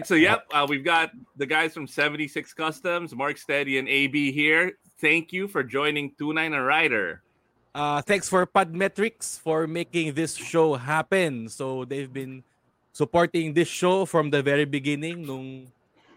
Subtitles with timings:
[0.00, 4.32] Right, so yep, uh, we've got the guys from 76 Customs, Mark Steady and AB
[4.32, 4.80] here.
[5.00, 7.22] Thank you for joining Tunay na Rider.
[7.74, 11.48] Uh, thanks for Podmetrics for making this show happen.
[11.48, 12.42] So they've been
[12.92, 15.70] supporting this show from the very beginning nung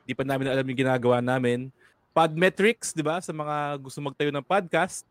[0.08, 1.72] di pa namin alam yung ginagawa namin.
[2.16, 3.22] Podmetrics, di ba?
[3.22, 5.06] Sa mga gusto magtayo ng podcast,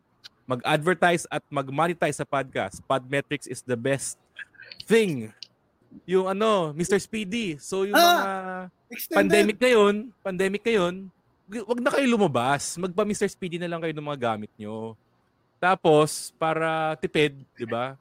[0.46, 2.82] mag-advertise at mag-monetize sa podcast.
[2.88, 4.18] Podmetrics is the best
[4.86, 5.30] thing.
[6.04, 6.96] Yung ano, Mr.
[6.96, 7.56] Speedy.
[7.56, 8.02] So yung Ah!
[8.02, 8.32] mga
[8.90, 9.16] Extended.
[9.16, 10.94] pandemic ngayon, pandemic ngayon,
[11.64, 12.76] wag na kayo lumabas.
[12.76, 13.26] Magpa Mr.
[13.26, 14.96] Speedy na lang kayo ng mga gamit nyo.
[15.56, 17.94] Tapos, para tipid, di ba?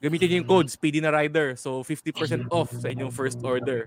[0.00, 1.54] Gamitin niyo yung code, Speedy na Rider.
[1.54, 3.86] So, 50% off sa inyong first order.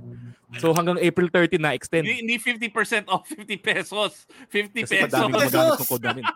[0.55, 2.07] So, hanggang April 30 na, extend.
[2.07, 4.23] Hindi, hindi 50% off 50 pesos.
[4.47, 5.11] 50 Kasi pesos.
[5.11, 5.51] madami pesos.
[5.51, 6.23] gumagamit ng code namin.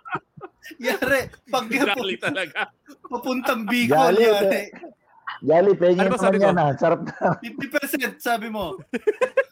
[0.81, 2.59] Yari, pag Rally talaga.
[3.07, 4.69] papuntang Bicol, yari.
[5.45, 6.67] Jolly, pengen Ano naman yan ha.
[6.75, 7.37] Sarap na.
[7.45, 8.75] 50% sabi mo.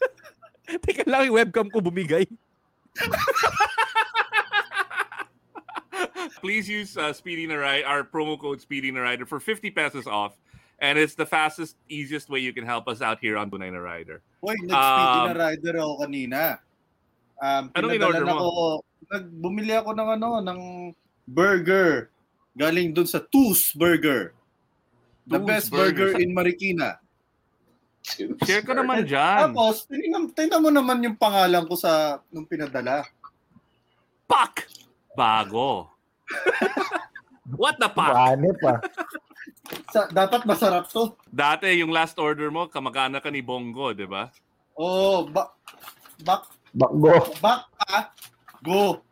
[0.84, 2.28] Teka lang, yung webcam ko bumigay.
[6.44, 10.06] Please use uh, Speedy na Rider, our promo code Speedy na Rider for 50 pesos
[10.06, 10.38] off.
[10.78, 13.82] And it's the fastest, easiest way you can help us out here on Tunay na
[13.82, 14.22] Rider.
[14.46, 16.42] Hoy, nag-speedy Um, na rider ako kanina.
[17.42, 18.36] Um, Anong in-order mo?
[18.38, 18.52] Ako,
[19.10, 20.60] nag, bumili ako ng ano, ng
[21.26, 22.14] burger.
[22.54, 24.37] Galing dun sa Toos Burger.
[25.28, 26.16] The best Burger.
[26.16, 27.04] burger in Marikina.
[28.48, 29.52] Share ka naman dyan.
[29.52, 33.04] Tapos, tingnan, tingnan mo naman yung pangalan ko sa nung pinadala.
[34.24, 34.72] Pak!
[35.12, 35.92] Bago.
[37.60, 38.16] What the fuck?
[38.16, 38.80] Paano pa?
[39.92, 41.16] Sa, dapat masarap to.
[41.28, 44.32] Dati yung last order mo, kamagana ka ni Bongo, di ba?
[44.80, 45.52] Oh, ba,
[46.24, 47.34] back, Bakbo.
[47.44, 48.12] back, ah,
[48.64, 49.04] go.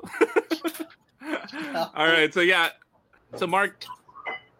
[1.96, 2.74] All right, so yeah.
[3.36, 3.84] So Mark,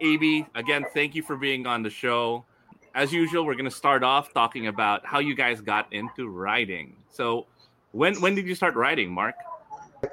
[0.00, 2.46] AB, again, thank you for being on the show.
[2.94, 6.96] As usual, we're gonna start off talking about how you guys got into riding.
[7.08, 7.46] So
[7.92, 9.34] when when did you start riding, Mark?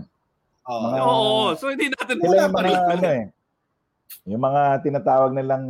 [0.64, 0.80] Oh.
[0.88, 3.26] Mga- Oo, so hindi natin Sila yung mga, Wala pa ano eh,
[4.24, 5.66] yung mga tinatawag nilang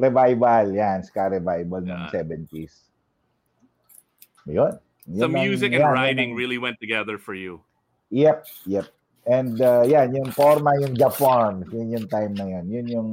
[0.00, 2.08] revival, yan, ska revival ng Yeah.
[2.08, 2.88] 70s.
[4.48, 4.72] Yun.
[5.04, 7.60] So Yun ang- music and yan, yun riding ang- really went together for you.
[8.08, 8.86] Yep, yep.
[9.22, 12.64] And uh, yan, yung forma, yung Japon, yun yung time na yun.
[12.66, 13.08] Yun yung,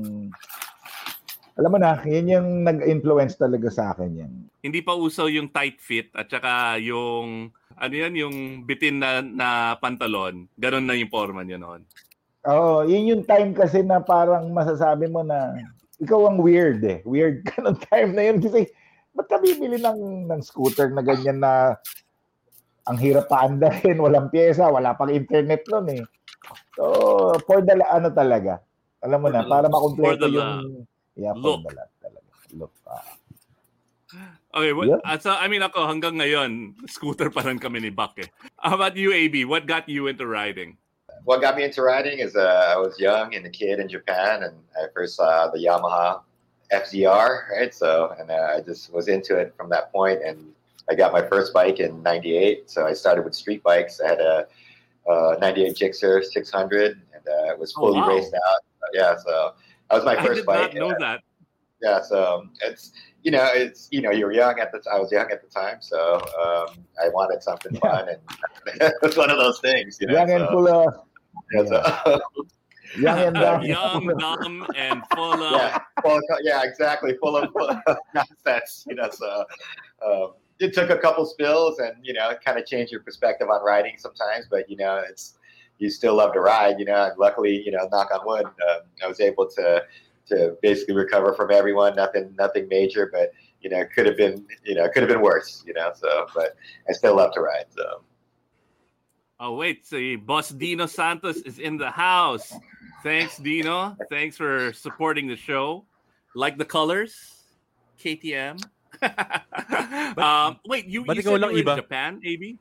[1.59, 4.31] alam mo na, yun yung nag-influence talaga sa akin yan.
[4.63, 9.75] Hindi pa uso yung tight fit at saka yung ano yan, yung bitin na, na
[9.75, 10.47] pantalon.
[10.56, 11.83] Ganon na yung forma niya noon.
[12.47, 15.51] Oo, yun yung time kasi na parang masasabi mo na
[16.00, 17.03] ikaw ang weird eh.
[17.03, 18.71] Weird ka nung time na yun kasi
[19.11, 21.75] ba't ka bibili ng, ng scooter na ganyan na
[22.88, 26.03] ang hirap paandarin, walang pyesa, wala pang internet nun eh.
[26.79, 28.63] So, for the, ano talaga,
[29.03, 30.88] alam mo na, para the yung,
[31.19, 31.68] yeah, look.
[31.68, 32.31] the lot talaga.
[32.56, 33.04] Look, ah.
[34.56, 35.00] Okay, what, Yep.
[35.06, 38.25] uh, so, I mean ako hanggang ngayon, scooter pa rin kami ni Buck eh.
[38.57, 39.45] How about you, AB?
[39.45, 40.77] What got you into riding?
[41.30, 44.42] What got me into riding is uh, I was young and a kid in Japan,
[44.50, 46.24] and I first saw the Yamaha
[46.74, 47.69] FZR, right?
[47.75, 50.56] So, and uh, I just was into it from that point, and
[50.89, 52.66] I got my first bike in '98.
[52.71, 54.01] So I started with street bikes.
[54.01, 54.48] I had a,
[55.06, 58.10] uh '98 Gixxer 600, and uh, it was Oh, fully wow.
[58.10, 58.62] raced out.
[58.95, 59.54] Yeah, so
[59.89, 60.74] that was my first I did bike.
[60.74, 61.21] not know and, uh, that.
[61.81, 62.91] yeah so it's
[63.24, 65.47] you know it's you know you're young at the t- i was young at the
[65.50, 67.80] time so um, i wanted something Yeah.
[67.81, 68.19] fun and
[69.03, 70.94] it's one of those things you know Young and full of,
[71.53, 72.19] yeah, so-
[73.00, 73.62] young and dumb.
[73.75, 75.51] Young, dumb, and full of.
[75.51, 79.45] yeah, well, yeah exactly full of, full of nonsense you know so
[80.06, 83.47] um, it took a couple spills and you know it kind of changed your perspective
[83.50, 85.35] on riding sometimes but you know it's
[85.80, 88.81] you still love to ride you know and luckily you know knock on wood um,
[89.04, 89.84] i was able to
[90.26, 93.31] to basically recover from everyone nothing nothing major but
[93.62, 95.92] you know it could have been you know it could have been worse you know
[95.96, 96.56] so but
[96.88, 98.04] i still love to ride so
[99.42, 102.54] Oh wait, see, Boss Dino Santos is in the house.
[103.04, 103.96] Thanks, Dino.
[104.10, 105.86] Thanks for supporting the show.
[106.36, 107.46] Like the colors,
[108.04, 108.62] KTM.
[110.18, 111.78] um, wait, you, ba't you ikaw said you were in?
[111.78, 112.60] Japan, AB?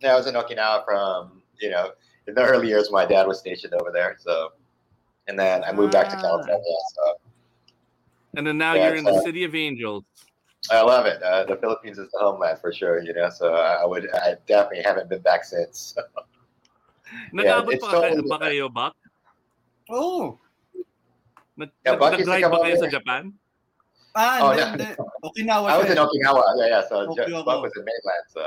[0.00, 1.90] yeah i was in okinawa from you know
[2.26, 4.52] in the early years my dad was stationed over there so
[5.28, 6.22] and then i moved back to Ah.
[6.22, 7.04] california so
[8.36, 10.04] And then now Yeah, you're in the city of angels.
[10.68, 11.22] I love it.
[11.24, 13.00] Uh, the Philippines is the homeland for sure.
[13.00, 15.96] You know, so I, I would, I definitely haven't been back since.
[17.32, 18.92] Nag-abot it's pa, totally ba kayo, Buck?
[19.88, 20.36] Oh.
[21.56, 22.88] Nag, Yeah, nag- Buck used to come over sa.
[22.92, 23.32] Japan?
[24.12, 24.68] Ah, Oh, hindi, no.
[24.76, 24.90] hindi.
[25.24, 25.96] Okinawa I was in.
[25.96, 26.42] Okinawa.
[26.60, 26.82] Yeah, yeah.
[26.92, 28.24] So Okay, Buck was in mainland.
[28.36, 28.42] So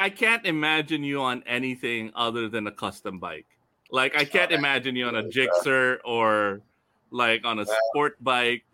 [0.00, 3.46] I can't imagine you on anything other than a custom bike.
[3.90, 6.62] Like I can't Oh, imagine you on a Gixxer or
[7.10, 8.64] like on a Well, sport bike.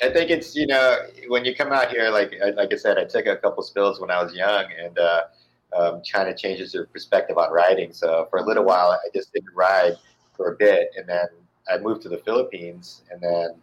[0.00, 3.04] I think it's you know when you come out here, like like I said, I
[3.04, 5.22] took a couple spills when I was young, and uh,
[5.76, 7.92] um, kind of changes your perspective on riding.
[7.92, 9.94] So for a little while, I just didn't ride
[10.36, 11.26] for a bit, and then
[11.68, 13.54] I moved to the Philippines, and then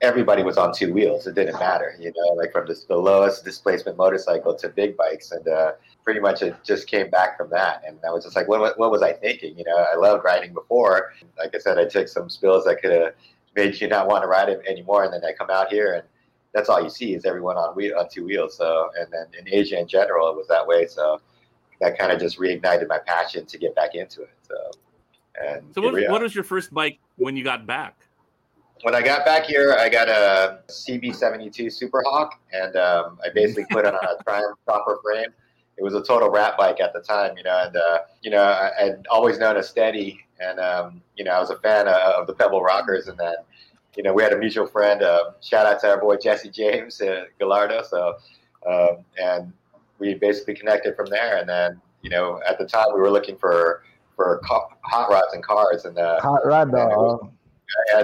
[0.00, 1.26] everybody was on two wheels.
[1.26, 5.32] It didn't matter, you know, like from this, the lowest displacement motorcycle to big bikes,
[5.32, 7.82] and uh, pretty much it just came back from that.
[7.86, 9.56] And I was just like, what, what, what was I thinking?
[9.56, 11.12] You know, I loved riding before.
[11.38, 13.14] Like I said, I took some spills that could have
[13.56, 16.04] made you not want to ride it anymore, and then I come out here and
[16.54, 18.56] that's all you see is everyone on wheel on two wheels.
[18.56, 20.86] So, and then in Asia in general, it was that way.
[20.86, 21.20] So
[21.80, 24.36] that kind of just reignited my passion to get back into it.
[24.42, 24.70] So,
[25.42, 28.03] and So what, what was your first bike when you got back?
[28.82, 33.86] When I got back here, I got a CB72 Superhawk, and um, I basically put
[33.86, 35.30] it on a Triumph proper frame.
[35.76, 38.42] It was a total rat bike at the time, you know, and uh, you know
[38.42, 41.94] I, I'd always known a steady, and um, you know I was a fan of,
[41.94, 43.34] of the Pebble Rockers, and then
[43.96, 45.02] you know we had a mutual friend.
[45.02, 47.82] Uh, shout out to our boy Jesse James uh, Gallardo.
[47.82, 48.14] So,
[48.70, 49.52] um, and
[49.98, 53.36] we basically connected from there, and then you know at the time we were looking
[53.36, 53.82] for
[54.14, 56.70] for hot rods and cars, and uh, Hot rod,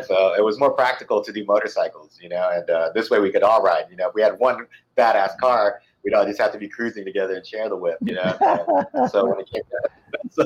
[0.07, 3.31] so it was more practical to do motorcycles, you know, and uh, this way we
[3.31, 3.85] could all ride.
[3.91, 7.05] You know, if we had one badass car, we'd all just have to be cruising
[7.05, 8.87] together and share the whip, you know.
[9.11, 10.45] So when it came down, so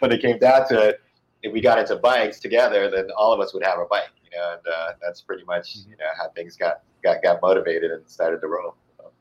[0.00, 1.00] when it came down to it,
[1.42, 4.36] if we got into bikes together, then all of us would have a bike, you
[4.36, 8.08] know, and uh, that's pretty much you know how things got got got motivated and
[8.08, 8.74] started to roll.
[8.96, 9.12] So,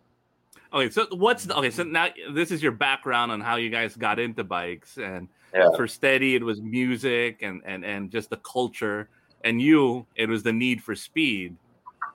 [0.74, 1.70] Okay, so what's the, okay?
[1.70, 5.68] So now this is your background on how you guys got into bikes, and yeah.
[5.76, 9.10] for Steady it was music and and and just the culture,
[9.46, 11.56] and you it was the need for speed.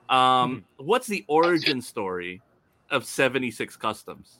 [0.09, 2.41] Um, what's the origin story
[2.91, 4.39] of seventy six Customs?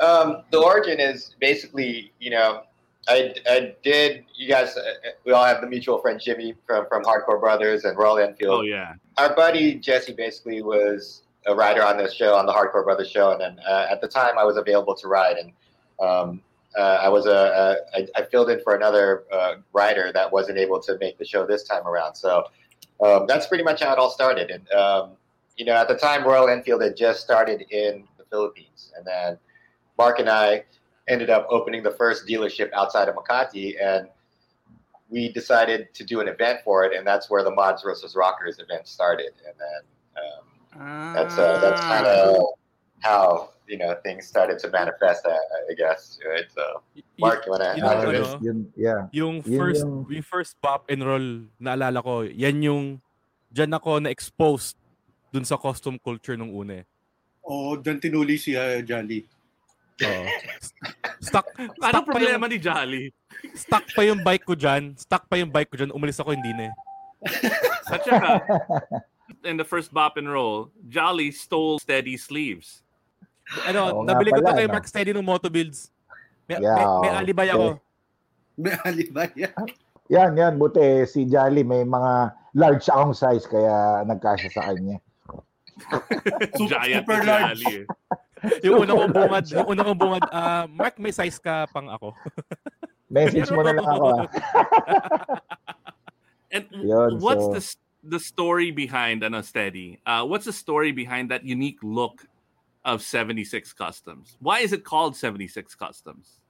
[0.00, 2.64] Um, the origin is basically, you know,
[3.08, 4.24] I, I did.
[4.34, 4.82] You guys, uh,
[5.24, 8.60] we all have the mutual friend Jimmy from from Hardcore Brothers and Royal Enfield.
[8.60, 12.84] Oh yeah, our buddy Jesse basically was a rider on this show, on the Hardcore
[12.84, 15.52] Brothers show, and then uh, at the time I was available to ride, and
[16.00, 16.42] um,
[16.76, 17.30] uh, I was a,
[17.94, 21.24] a I, I filled in for another uh, rider that wasn't able to make the
[21.24, 22.14] show this time around.
[22.14, 22.44] So
[23.04, 24.50] um, that's pretty much how it all started.
[24.50, 25.12] And um,
[25.56, 29.38] you know, at the time, Royal Enfield had just started in the Philippines, and then
[29.98, 30.64] Mark and I
[31.08, 34.08] ended up opening the first dealership outside of Makati, and
[35.10, 38.58] we decided to do an event for it, and that's where the Mods versus Rockers
[38.58, 39.32] event started.
[39.46, 42.44] And then um, that's uh, that's kind of
[43.00, 45.24] how you know things started to manifest.
[45.24, 46.44] I, I guess, right?
[46.52, 46.84] So,
[47.16, 48.38] Mark, you wanna you know, to ano.
[48.44, 49.08] Yun, yeah.
[49.10, 52.84] yung Yun first yung- yung first pop and roll naalala ko, yan yung
[53.48, 54.76] diyan ako na exposed
[55.32, 56.84] dun sa costume culture nung una.
[56.84, 56.84] eh.
[57.48, 59.24] Oo, dyan tinuli si uh, Jolly.
[60.04, 60.24] Oo.
[61.26, 63.04] Stuck, stuck pa problema yung, ni Jolly?
[63.54, 64.98] stuck pa yung bike ko diyan.
[64.98, 65.94] Stuck pa yung bike ko diyan.
[65.94, 66.68] Umalis ako hindi na.
[66.68, 66.74] eh.
[67.86, 68.42] At saka,
[69.46, 72.82] in the first bop and roll, Jolly stole Steady sleeves.
[73.64, 74.72] Ano, Oo nga nabili ko to pala, kay no?
[74.72, 75.90] Mark Steady ng Moto Builds.
[76.44, 77.66] May, Yeah, may, may alibay ako.
[78.54, 79.64] May alibay yan.
[80.08, 80.52] Yan, yan.
[80.56, 82.12] Buti si Jolly may mga
[82.52, 85.00] large akong size kaya nagkasya sa kanya.
[86.56, 87.60] Super- Giant super large.
[87.60, 87.74] Jolly.
[87.78, 87.86] eh.
[88.66, 92.10] Yung una kong bungad, yung una kong bungad, ah, Mark, may size ka pang ako.
[93.08, 94.06] Message mo na lang ako.
[94.10, 94.26] ah.
[96.50, 100.02] And Yun, what's so- the s- the story behind ano steady?
[100.02, 102.26] Uh, what's the story behind that unique look
[102.84, 104.36] of 76 Customs?
[104.40, 106.40] Why is it called 76 Customs?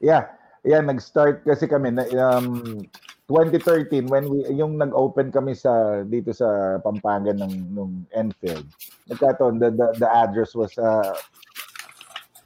[0.00, 0.26] Yeah.
[0.66, 2.82] Yeah, nag-start kasi kami na um
[3.30, 8.66] 2013 when we yung nag-open kami sa dito sa Pampanga ng nung Enfield.
[9.06, 11.14] Nagkataon the, the the address was uh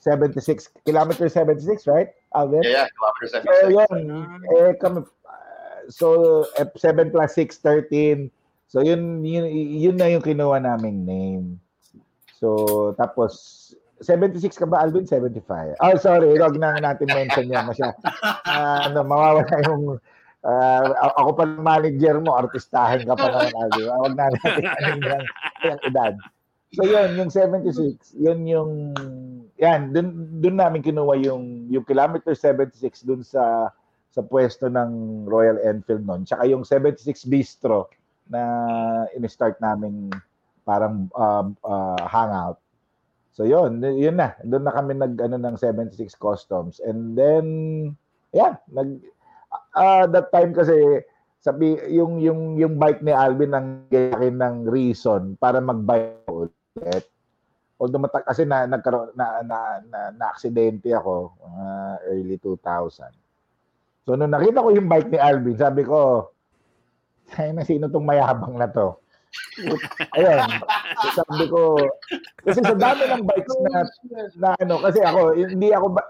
[0.04, 2.10] 76 kilometer 76, right?
[2.36, 2.62] Alvin?
[2.66, 3.70] Yeah, yeah, every So second.
[3.70, 4.02] yun,
[4.60, 4.98] eh kami
[5.88, 6.06] so
[6.60, 8.28] eh, 7 plus 6 13.
[8.68, 11.46] So yun yun yun na yung kinuha naming name.
[12.42, 12.48] So
[12.98, 13.32] tapos
[14.02, 15.06] 76 ka ba Alvin?
[15.06, 15.78] 75.
[15.78, 17.94] Oh sorry, wag na natin mention yan masya.
[18.42, 20.02] Ah, ano mawawala yung
[20.42, 23.86] ah, a- ako pa manager mo, artistahin ka pa naman Alvin.
[23.86, 25.22] Ah, Wag na natin ano yan,
[25.62, 26.14] yung edad.
[26.72, 28.70] So yun, yung 76, yun yung
[29.54, 30.08] yan, dun
[30.42, 33.70] dun namin kinuha yung yung kilometer 76 dun sa
[34.10, 36.26] sa pwesto ng Royal Enfield noon.
[36.26, 37.86] Tsaka yung 76 Bistro
[38.26, 38.42] na
[39.14, 40.10] in-start namin
[40.62, 42.62] parang um, uh, hangout.
[43.32, 44.36] So yun, yun na.
[44.44, 46.78] Doon na kami nag ano ng 76 Customs.
[46.84, 47.46] And then
[48.36, 49.00] yeah, nag
[49.76, 51.02] uh, that time kasi
[51.42, 57.04] sabi yung yung yung bike ni Alvin ang akin ng reason para mag-bike ulit.
[57.82, 63.10] Although mata- kasi na nagkaroon na na na, na aksidente ako uh, early 2000.
[64.06, 66.30] So nung nakita ko yung bike ni Alvin, sabi ko,
[67.34, 69.01] ay na sino tong mayabang na to?
[70.16, 70.40] Ayun.
[71.16, 71.76] Sabi ko,
[72.44, 73.74] kasi sa dami ng bikes na,
[74.38, 76.02] na ano, kasi ako, hindi ako, ba,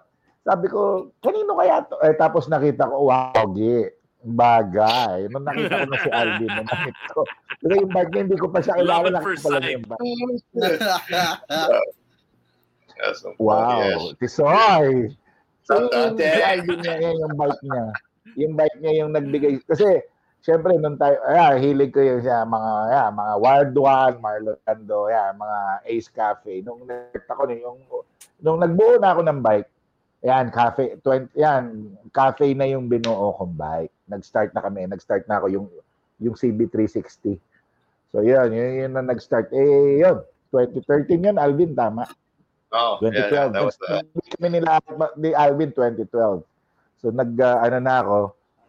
[0.43, 1.97] sabi ko, kanino kaya to?
[2.03, 3.87] Eh, tapos nakita ko, wow, gi,
[4.23, 5.31] bagay.
[5.31, 7.23] Nung nakita ko na si Alvin, nung nakita ko.
[7.63, 9.09] Kasi yung bike niya, hindi ko pa siya kilala.
[9.11, 9.71] Lang sight.
[9.71, 10.03] yung bike.
[13.39, 15.11] Wow, Tisoy!
[15.63, 17.85] So, si Alvin niya, yan yung bike niya.
[18.39, 19.63] Yung bike niya yung nagbigay.
[19.67, 20.03] Kasi,
[20.43, 25.09] syempre, nung tayo, ah, hilig ko yun siya, mga, yeah, mga Wild One, Marlon Lando,
[25.09, 25.59] yeah, mga
[25.89, 26.61] Ace Cafe.
[26.61, 27.81] Nung nakita ko, yung,
[28.43, 29.71] nung nagbuo na ako ng bike,
[30.23, 31.63] yan, cafe, 20, yan,
[32.15, 33.95] cafe na yung binuo kong bike.
[34.07, 35.67] Nag-start na kami, nag-start na ako yung,
[36.23, 37.39] yung CB360.
[38.13, 39.51] So, yun, yun, yun na nag-start.
[39.51, 40.23] Eh, yun,
[40.55, 42.07] 2013 yun, Alvin, tama?
[42.73, 43.33] Oh, yeah, 2012.
[43.33, 44.81] yeah, that was Nag- kami nila
[45.21, 46.41] ni Alvin 2012.
[47.03, 48.19] So nag uh, ano na ako,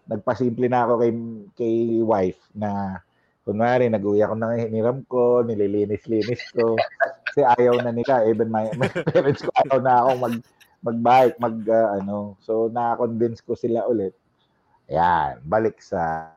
[0.07, 1.11] nagpasimple na ako kay
[1.55, 2.99] kay wife na
[3.43, 6.79] kunwari nag-uwi ako ng hiniram ko, nililinis-linis ko.
[7.27, 10.35] Kasi ayaw na nila, even my, my parents ko ayaw na ako mag
[10.83, 12.39] mag-bike, mag uh, ano.
[12.43, 14.15] So na-convince ko sila ulit.
[14.91, 16.31] Ayan, balik sa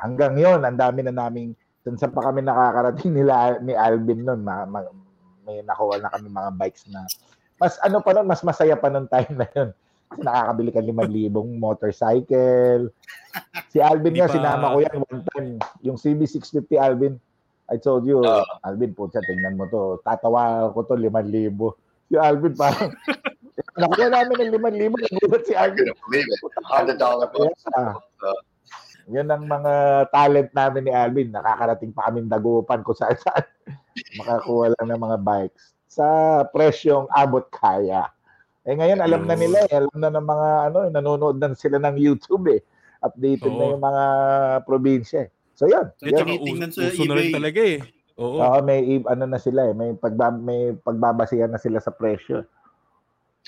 [0.00, 4.40] hanggang yon ang dami na naming dun sa pa kami nakakarating nila ni Alvin noon,
[4.44, 4.84] ma, ma,
[5.48, 7.08] may nakuha na kami mga bikes na
[7.60, 9.70] mas ano pa nun, mas masaya pa nung time na yun.
[10.10, 12.82] Kasi nakakabili ka 5,000 motorcycle.
[13.70, 15.50] Si Alvin nga, ba- sinama ko yan one time.
[15.86, 17.14] Yung CB650 Alvin,
[17.70, 18.42] I told you, Oo.
[18.66, 20.02] Alvin, po siya, tingnan mo to.
[20.02, 21.54] Tatawa ko to, 5,000.
[22.10, 22.90] Si Alvin parang,
[23.80, 24.98] nakuha namin ng 5,000.
[25.14, 25.86] Nagulat si Alvin.
[25.86, 26.40] couldn't believe it.
[26.66, 27.62] Hundred dollar books.
[27.78, 27.94] Yeah.
[28.18, 28.38] Uh,
[29.10, 31.30] Yan ang mga talent namin ni Alvin.
[31.30, 33.46] Nakakarating pa kami dagupan kung saan saan.
[34.18, 36.06] Makakuha lang ng mga bikes sa
[36.54, 38.06] presyong abot kaya.
[38.62, 39.72] Eh ngayon alam na nila eh.
[39.72, 42.60] Alam na ng mga ano, eh, nanonood na sila ng YouTube eh.
[43.00, 43.72] Updated na Oo.
[43.72, 44.04] yung mga
[44.62, 45.24] probinsya.
[45.24, 45.28] eh.
[45.54, 45.88] So yun.
[45.88, 46.18] At yun.
[46.18, 47.36] saka Tinitingnan sa uso na rin eBay.
[47.36, 47.80] talaga eh.
[48.20, 48.36] Oo.
[48.36, 49.74] Oo, may i- ano na sila eh.
[49.74, 52.44] May, pagba, may pagbabasihan na sila sa presyo.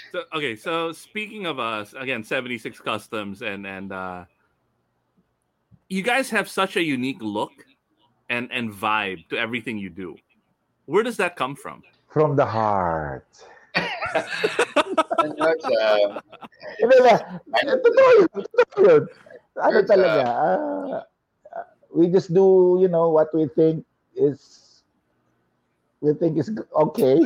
[0.08, 4.24] So, okay, so speaking of us, again, 76 Customs and and uh
[5.92, 7.52] you guys have such a unique look
[8.32, 10.16] and and vibe to everything you do.
[10.88, 11.84] Where does that come from?
[12.08, 13.28] From the heart.
[15.22, 16.20] Uh,
[16.80, 17.14] Hindi na.
[17.80, 18.28] Totoo yun.
[18.32, 19.02] Totoo yun.
[19.60, 20.24] Ano talaga?
[20.24, 21.00] ah,
[21.92, 23.84] we just do, you know, what we think
[24.16, 24.40] is
[26.00, 27.20] we think is okay.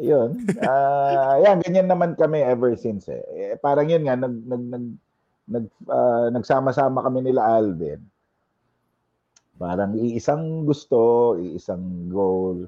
[0.00, 0.48] Ayun.
[0.64, 3.20] Ah, yan, ganyan naman kami ever since eh.
[3.36, 4.86] Eh, parang yun nga, nag, nag, nag,
[5.50, 8.00] nag, ah, nagsama-sama kami nila Alvin.
[9.60, 12.64] Parang iisang gusto, iisang goal,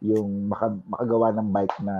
[0.00, 1.96] yung maka, makagawa ng bike na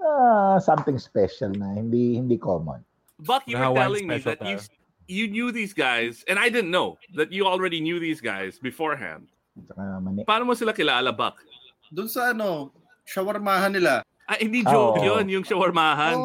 [0.00, 2.80] ah, something special na hindi hindi common.
[3.24, 4.60] Buck, you Na were telling me that you
[5.08, 9.30] you knew these guys, and I didn't know that you already knew these guys beforehand.
[9.76, 10.28] Mani.
[10.28, 11.40] Paano mo sila kilala, Buck?
[11.88, 12.74] Doon sa ano,
[13.08, 14.04] shawarmahan nila.
[14.26, 15.06] Ah, hindi joke Oo.
[15.06, 16.18] yun, yung shawarmahan.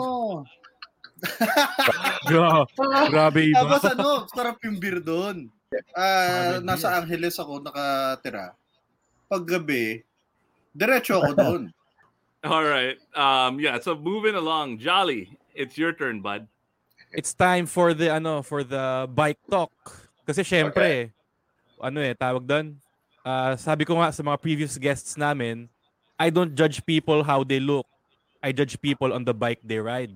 [2.29, 2.65] Gra-
[3.13, 3.61] Grabe iba.
[3.61, 5.47] Tapos ano, sarap yung beer doon.
[5.93, 8.57] Ah, Grabe nasa Angeles ako nakatira.
[9.29, 10.01] Paggabi,
[10.75, 11.61] diretso ako doon.
[12.41, 12.97] All right.
[13.13, 14.81] Um, yeah, so moving along.
[14.81, 16.47] Jolly, it's your turn, bud.
[17.13, 19.71] It's time for the ano, for the bike talk.
[20.25, 21.11] Kasi syempre,
[21.77, 22.79] ano eh, tawag doon.
[23.21, 25.69] Ah, sabi ko nga sa mga previous guests namin,
[26.17, 27.85] I don't judge people how they look.
[28.41, 30.13] I judge people on the bike they ride.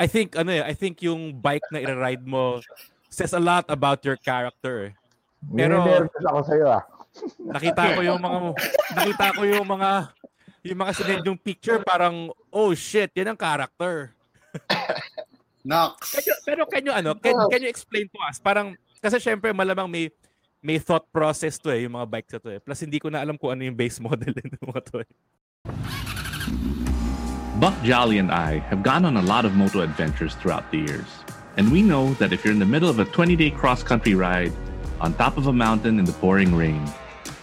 [0.00, 2.60] I think ano eh, I think yung bike na i-ride mo
[3.08, 4.96] says a lot about your character.
[5.52, 6.82] Pero- Nininervous ako sa'yo ah.
[7.40, 8.38] Nakita ko yung mga
[8.96, 9.90] nakita ko yung mga
[10.66, 14.12] yung mga sinend yung picture parang oh shit, yan ang character.
[15.66, 16.14] Nox.
[16.22, 18.38] You, pero can you ano, can, can you explain to us?
[18.38, 20.06] Parang kasi syempre malamang may
[20.62, 22.58] may thought process to eh, yung mga bikes to eh.
[22.58, 25.10] Plus hindi ko na alam kung ano yung base model ng mga to eh.
[27.56, 31.08] Buck Jolly and I have gone on a lot of moto adventures throughout the years.
[31.56, 34.14] And we know that if you're in the middle of a 20 day cross country
[34.14, 34.52] ride,
[35.00, 36.84] on top of a mountain in the pouring rain,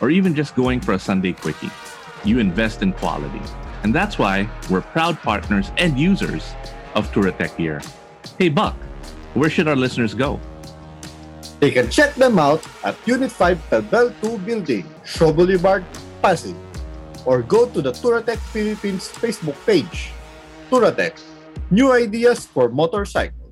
[0.01, 1.69] or even just going for a Sunday quickie,
[2.23, 3.41] you invest in quality.
[3.83, 6.53] And that's why we're proud partners and users
[6.95, 7.81] of Touratech gear.
[8.39, 8.75] Hey, Buck,
[9.33, 10.39] where should our listeners go?
[11.59, 15.85] They can check them out at Unit 5 Tabel 2 Building, Shaw Boulevard,
[16.21, 16.55] Pasig.
[17.25, 20.11] Or go to the Touratech Philippines Facebook page.
[20.69, 21.19] Touratech,
[21.71, 23.42] new ideas for motorcycles.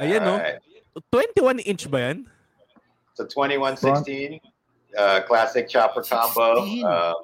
[0.00, 0.34] Ayan, no?
[0.34, 0.58] Alright.
[1.12, 2.26] 21 inch ba yan?
[3.14, 4.40] So 2116,
[4.96, 6.62] uh, classic chopper combo.
[6.86, 7.14] Um,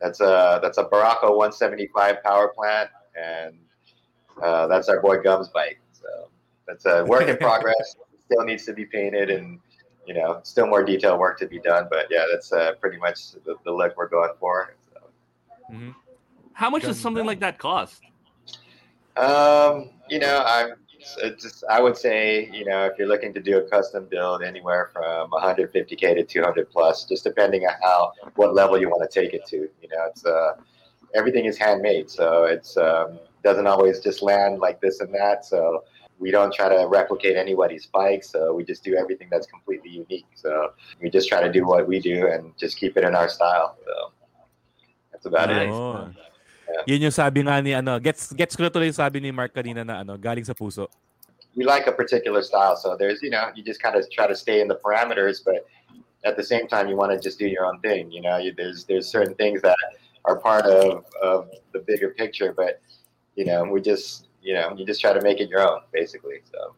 [0.00, 3.54] that's a that's a Baracco 175 power plant, and
[4.42, 5.78] uh, that's our boy Gums bike.
[5.92, 6.28] So
[6.66, 7.96] that's a work in progress.
[8.26, 9.60] Still needs to be painted, and
[10.06, 11.86] you know, still more detail work to be done.
[11.90, 14.74] But yeah, that's uh, pretty much the, the look we're going for.
[14.92, 15.00] So,
[15.72, 15.94] Mhm.
[16.52, 18.00] How much does something like that cost?
[19.16, 20.72] Um, you know, I'm
[21.22, 24.42] it's just I would say, you know, if you're looking to do a custom build,
[24.42, 29.20] anywhere from 150k to 200 plus, just depending on how what level you want to
[29.20, 29.56] take it to.
[29.56, 30.54] You know, it's uh,
[31.14, 35.44] everything is handmade, so it's um, doesn't always just land like this and that.
[35.44, 35.84] So
[36.18, 40.26] we don't try to replicate anybody's bike, so we just do everything that's completely unique.
[40.34, 43.28] So we just try to do what we do and just keep it in our
[43.28, 43.76] style.
[43.84, 44.12] So
[45.12, 46.16] that's about it.
[46.66, 46.82] Nice.
[46.82, 46.90] Oo.
[46.90, 49.54] Yun yung sabi nga ni ano, gets gets ko na tuloy yung sabi ni Mark
[49.54, 50.90] kanina na ano, galing sa puso.
[51.56, 52.76] we like a particular style.
[52.76, 55.66] So there's, you know, you just kind of try to stay in the parameters, but
[56.24, 58.12] at the same time, you want to just do your own thing.
[58.12, 59.76] You know, you, there's there's certain things that
[60.26, 62.80] are part of of the bigger picture, but
[63.34, 66.44] you know, we just you know, you just try to make it your own, basically.
[66.52, 66.76] So,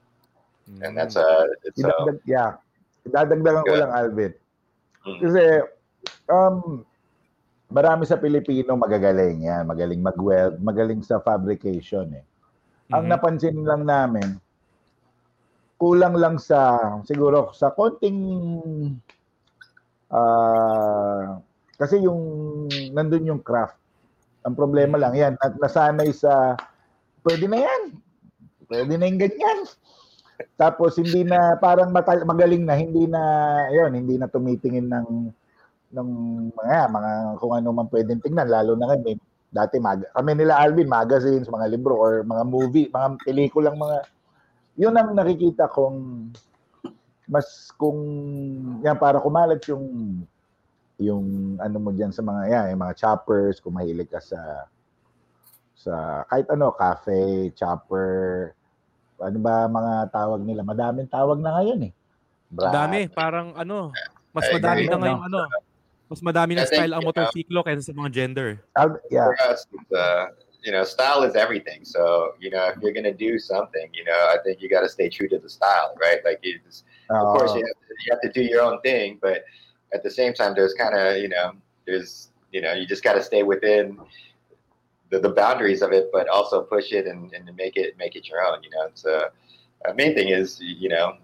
[0.81, 2.53] and that's uh, it's, so Idagdag, yeah.
[3.09, 3.81] Dadagdagan ko Good.
[3.81, 4.33] lang, Alvin.
[5.05, 5.43] mm, Kasi,
[6.29, 6.85] um,
[7.69, 9.69] marami sa Pilipino magagaling yan.
[9.69, 12.25] Magaling mag-weld, magaling sa fabrication eh.
[12.89, 13.11] Ang Mhm.
[13.13, 14.41] napansin lang namin,
[15.77, 18.19] kulang lang sa, siguro, sa konting,
[20.11, 21.39] ah,
[21.77, 22.21] kasi yung,
[22.91, 23.77] nandun yung craft.
[24.43, 26.57] Ang problema lang, yan, na- nasanay sa,
[27.23, 27.83] pwede na yan.
[28.67, 29.59] Pwede na yung ganyan.
[30.55, 33.21] Tapos hindi na parang matal- magaling na, hindi na
[33.69, 35.07] ayun, hindi na tumitingin ng
[35.89, 36.09] ng
[36.53, 39.17] mga mga kung ano man pwedeng tingnan lalo na kami
[39.49, 44.05] dati mag kami nila Alvin magazines, mga libro or mga movie, mga pelikulang mga
[44.77, 46.31] yun ang nakikita kong
[47.29, 47.99] mas kung
[48.85, 49.85] yan para kumalat yung
[50.99, 54.67] yung ano mo diyan sa mga yan, yung mga choppers, kung mahilig ka sa
[55.79, 58.51] sa kahit ano, cafe, chopper,
[59.23, 60.67] ano ba mga tawag nila?
[60.67, 61.93] Madaming tawag na ngayon eh.
[62.51, 62.75] Brand.
[62.75, 63.95] Dami, parang ano,
[64.35, 65.39] mas I madami na ngayong ano,
[66.11, 67.09] mas madami I na think, style ang yeah.
[67.13, 68.49] motorsiklo kaysa sa mga gender.
[68.77, 69.25] Ah, yeah.
[69.29, 70.27] for us, uh,
[70.65, 71.85] you know, style is everything.
[71.85, 74.89] So, you know, if you're gonna do something, you know, I think you got to
[74.89, 76.19] stay true to the style, right?
[76.25, 79.19] Like, you just, of course, you have, to, you have to do your own thing,
[79.21, 79.45] but
[79.93, 81.53] at the same time, there's kind of, you know,
[81.87, 83.97] there's, you know, you just got to stay within
[85.11, 88.29] the, the boundaries of it, but also push it and, and make it make it
[88.29, 88.63] your own.
[88.63, 91.17] You know, So, uh, uh, main thing is, you know,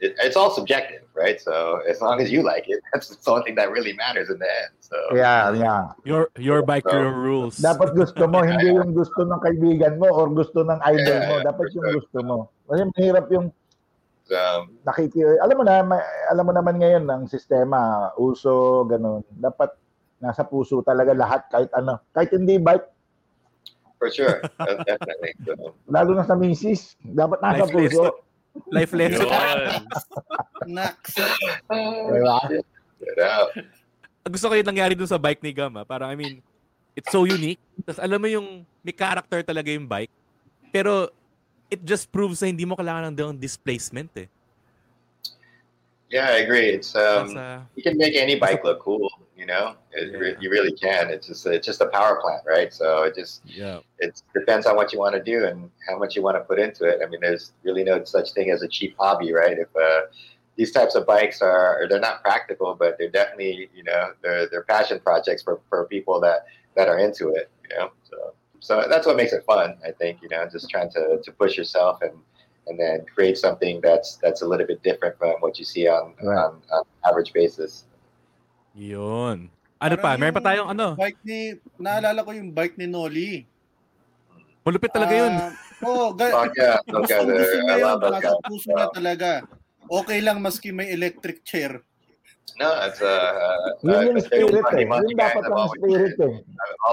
[0.00, 1.40] it, it's all subjective, right?
[1.40, 4.38] So as long as you like it, that's the only thing that really matters in
[4.38, 4.72] the end.
[4.80, 5.82] So Yeah, yeah.
[6.04, 7.58] Your your bike, So, your rules.
[7.58, 11.34] Dapat gusto mo, hindi yung gusto ng kaibigan mo or gusto ng idol mo.
[11.40, 11.96] Yeah, Dapat for yung sure.
[12.00, 12.36] gusto mo.
[12.68, 13.46] Kasi mahirap yung
[14.28, 15.20] um, nakiki...
[15.40, 15.74] Alam mo na,
[16.28, 19.24] alam mo naman ngayon ng sistema, uso, ganun.
[19.32, 19.72] Dapat
[20.18, 22.00] nasa puso talaga lahat, kahit ano.
[22.12, 22.86] Kahit hindi bike,
[23.98, 24.40] for sure.
[24.88, 25.34] Definitely.
[25.42, 26.94] So, Lalo na sa misis.
[27.02, 28.27] Dapat nasa Life puso.
[28.68, 29.26] Life lesson.
[29.26, 29.84] Yun.
[30.68, 31.16] Nax.
[32.98, 33.34] Diba?
[34.28, 35.86] Gusto ko yung nangyari dun sa bike ni Gam, ah.
[35.86, 36.42] Parang, I mean,
[36.98, 37.62] it's so unique.
[37.86, 40.10] Tapos alam mo yung may character talaga yung bike.
[40.74, 41.08] Pero
[41.70, 44.28] it just proves na hindi mo kailangan ng ng displacement eh.
[46.08, 46.72] Yeah, I agree.
[46.72, 49.12] It's um, uh, you can make any bike look cool.
[49.38, 51.10] You know, it, re- you really can.
[51.10, 52.74] It's just it's just a power plant, right?
[52.74, 53.78] So it just yeah.
[54.00, 56.58] it depends on what you want to do and how much you want to put
[56.58, 56.98] into it.
[57.04, 59.56] I mean, there's really no such thing as a cheap hobby, right?
[59.56, 60.06] If uh,
[60.56, 64.64] these types of bikes are they're not practical, but they're definitely you know they're they're
[64.64, 67.48] passion projects for, for people that that are into it.
[67.62, 69.78] You know, so so that's what makes it fun.
[69.86, 72.12] I think you know just trying to to push yourself and
[72.66, 76.14] and then create something that's that's a little bit different from what you see on
[76.22, 76.38] Right.
[76.38, 77.84] on, on average basis.
[78.74, 79.48] Yun.
[79.78, 80.02] Ano pa?
[80.12, 80.86] Parang Meron pa yung tayong ano?
[80.98, 81.38] Bike ni,
[81.78, 83.30] naalala ko yung bike ni Noli.
[84.66, 85.32] Malupit talaga yun.
[85.32, 89.30] Ah, Oo, ga- Oh yeah, those gusto, niya yun, nasa puso niya talaga.
[89.88, 91.80] Okay lang maski may electric chair.
[92.58, 94.84] No, it's uh, uh, Yun yung uh, spirit eh.
[94.84, 96.34] Yun dapat ang spirit eh.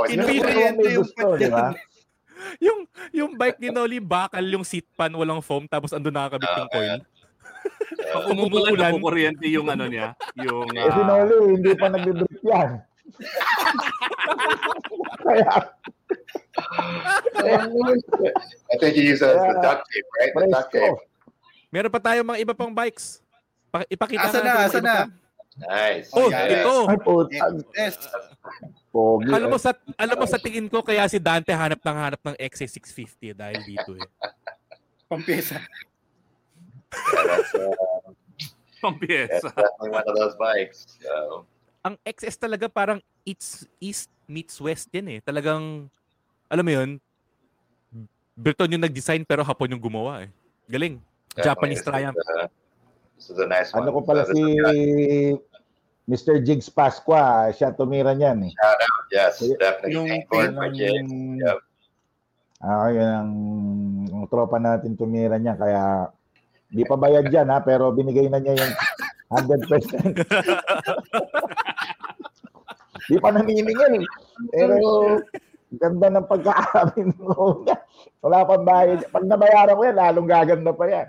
[0.05, 0.29] Been yung.
[0.29, 1.73] Yung yung gusto, di ba?
[2.65, 6.69] yung yung bike ni Noli bakal yung seat pan walang foam tapos ando nakakabit yung
[6.69, 6.99] Ah, coil.
[8.15, 10.15] Uh, Umuulan na kuryente yung ano niya.
[10.39, 12.69] Yung Eh, si ah, hindi pa nagbe-brief yan.
[15.21, 15.51] Kaya,
[18.71, 20.33] I think you use uh, the duct tape, right?
[20.33, 20.99] The duct tape.
[21.69, 23.21] Meron pa tayo mga iba pang bikes.
[23.69, 24.95] Pa- ipakita Asa na, asa na?
[25.55, 26.09] Nice.
[26.11, 26.63] Oh, Yeah.
[26.63, 26.75] ito.
[26.87, 26.97] Ay.
[27.75, 27.95] Yes.
[28.95, 29.27] Pogi.
[29.27, 32.35] Alam mo sa alam mo sa tingin ko kaya si Dante hanap ng hanap ng
[32.39, 34.07] XA650 dahil dito eh.
[35.11, 35.59] Pampiyesa.
[36.91, 37.69] Yeah, that's, uh,
[38.37, 39.49] that's pampiesa.
[39.49, 40.99] definitely one of those bikes.
[41.01, 41.45] So,
[41.81, 45.19] Ang XS talaga parang it's east meets west yan eh.
[45.21, 45.85] Talagang
[46.45, 46.97] alam mo yun,
[48.35, 50.29] Briton yung nag-design pero Hapon yung gumawa eh.
[50.67, 50.97] Galing.
[51.31, 52.17] definitely, Japanese this is, Triumph.
[52.17, 52.47] uh,
[53.15, 53.85] this is a nice one.
[53.85, 54.41] Ano ko pala So si
[56.05, 56.37] Mr.
[56.37, 58.51] Jigs Pasqua, siya tumira niyan eh.
[58.53, 59.93] Shout out, yes, Yung- definitely.
[59.93, 61.11] yung Thank God Yun for ang- Jigs.
[61.41, 61.59] Yep.
[62.57, 63.31] Ah, yun ang,
[64.09, 66.09] ang tropa natin tumira niya kaya
[66.69, 68.73] di pa bayad yan ha, pero binigay na niya yung
[69.31, 70.25] 100%.
[73.09, 74.05] di pa naniningil.
[74.49, 74.77] Pero
[75.75, 77.77] ganda ng pagkaamin mo niya.
[78.25, 79.05] Wala pang bayad.
[79.11, 81.07] Pag nabayaran ko yan, lalong gaganda pa yan.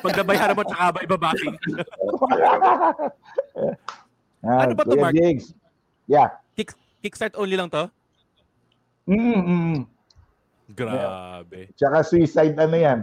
[0.00, 1.56] Pag nabayaran mo tsaka ba ibabacking?
[4.44, 5.14] ah, Ano ba to, Kuya Mark?
[5.14, 5.46] Jigs.
[6.10, 6.28] Yeah.
[6.56, 7.86] Kick, kickstart only lang to?
[9.06, 9.76] Mm, mm.
[10.74, 11.70] Grabe.
[11.74, 13.00] Tsaka suicide ano yan.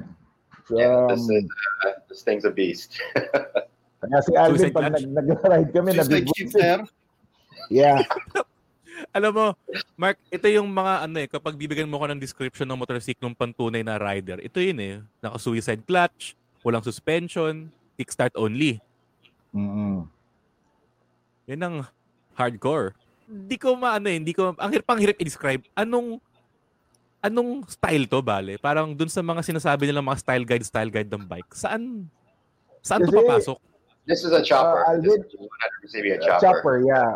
[0.72, 1.48] Yeah, this is
[1.88, 3.00] uh, this thing's a beast.
[4.04, 6.88] kaya si Alvin, pag nag, nag-ride kami, Suicide nabibig.
[7.72, 8.04] Yeah.
[9.18, 9.48] Alam mo,
[9.94, 13.86] Mark, ito yung mga ano eh, kapag bibigyan mo ko ng description ng motorsiklong pantunay
[13.86, 14.96] na rider, ito yun eh.
[15.22, 16.34] Naka-suicide clutch,
[16.66, 18.82] walang suspension, kickstart only.
[19.54, 20.10] Mm-mm.
[21.48, 21.76] Yan ang
[22.34, 22.98] hardcore.
[23.28, 25.62] Hindi ko maano eh, hindi ko, ang hirap, ang hirap i-describe.
[25.78, 26.18] Anong,
[27.28, 28.56] anong style to, bale?
[28.58, 31.52] Parang dun sa mga sinasabi nila mga style guide, style guide ng bike.
[31.52, 32.08] Saan,
[32.82, 33.58] saan to Kasi- papasok?
[34.04, 34.88] This is a chopper.
[34.88, 36.42] Uh, this Alvin- is 100% be a chopper.
[36.42, 37.10] Chopper, yeah.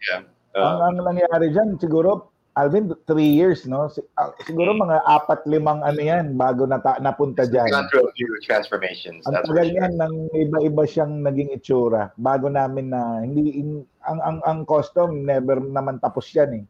[0.00, 0.22] Yeah.
[0.56, 3.86] ang, Um, ang nangyari dyan, siguro, Alvin, three years, no?
[3.86, 7.68] Si- ah, siguro mga apat, limang ano yan bago nata- napunta dyan.
[7.68, 9.22] gone through a few transformations.
[9.22, 9.70] Ang tagal sure.
[9.70, 15.22] niyan nang iba-iba siyang naging itsura bago namin na hindi in- ang ang ang custom
[15.22, 16.64] never naman tapos yan eh.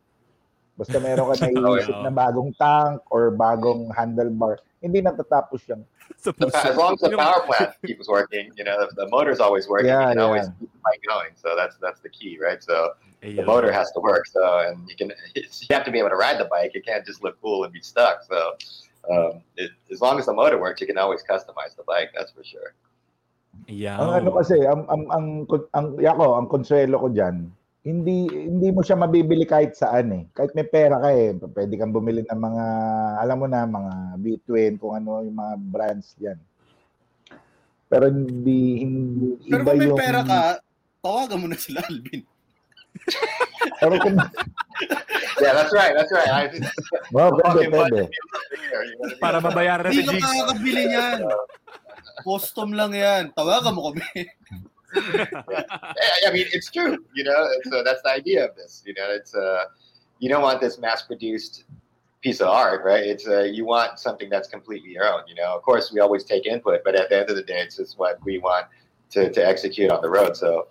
[0.80, 2.04] Basta meron ka naiisip Oo.
[2.08, 5.84] na bagong tank or bagong handlebar, hindi natatapos yan.
[6.16, 9.44] Sa The as long as the power plant keeps working, you know, if the motor's
[9.44, 11.36] always working, Yeah, you can always keep the bike going.
[11.36, 12.64] So that's that's the key, right?
[12.64, 14.24] So the motor has to work.
[14.26, 16.72] So and you can you have to be able to ride the bike.
[16.72, 18.24] It can't just look cool and be stuck.
[18.24, 18.56] So
[19.12, 22.10] um, it, as long as the motor works, you can always customize the bike.
[22.16, 22.72] That's for sure.
[23.68, 23.96] Ayaw.
[24.00, 25.26] Ang ano kasi, ang ang ang,
[25.76, 30.22] ang, ako, ang konsuelo ko diyan, hindi hindi mo siya mabibili kahit saan eh.
[30.36, 32.64] Kahit may pera ka eh, pwede kang bumili ng mga
[33.24, 36.38] alam mo na mga B-Twin kung ano yung mga brands diyan.
[37.90, 40.40] Pero hindi, hindi Pero iba kung may yung pera ka,
[41.00, 42.22] tawagan mo na sila, Alvin.
[43.80, 44.16] Pero kung
[45.40, 45.92] Yeah, that's right.
[45.96, 46.28] That's right.
[46.28, 46.42] I,
[47.16, 48.00] oh, pwede, Okay, pwede.
[49.16, 50.28] Para mabayaran na Hindi si ka Jigs.
[50.28, 51.18] makakabili niyan.
[52.28, 53.32] Custom lang yan.
[53.32, 54.04] Tawagan mo kami.
[54.96, 56.98] I mean, it's true.
[57.14, 58.83] You know, uh, that's the idea of this.
[58.87, 59.64] You know, it's uh,
[60.18, 61.64] you don't want this mass-produced
[62.20, 63.05] piece of art, right?
[63.05, 65.22] It's uh, you want something that's completely your own.
[65.29, 67.61] You know, of course, we always take input, but at the end of the day,
[67.61, 68.66] it's just what we want
[69.11, 70.37] to to execute on the road.
[70.37, 70.68] So,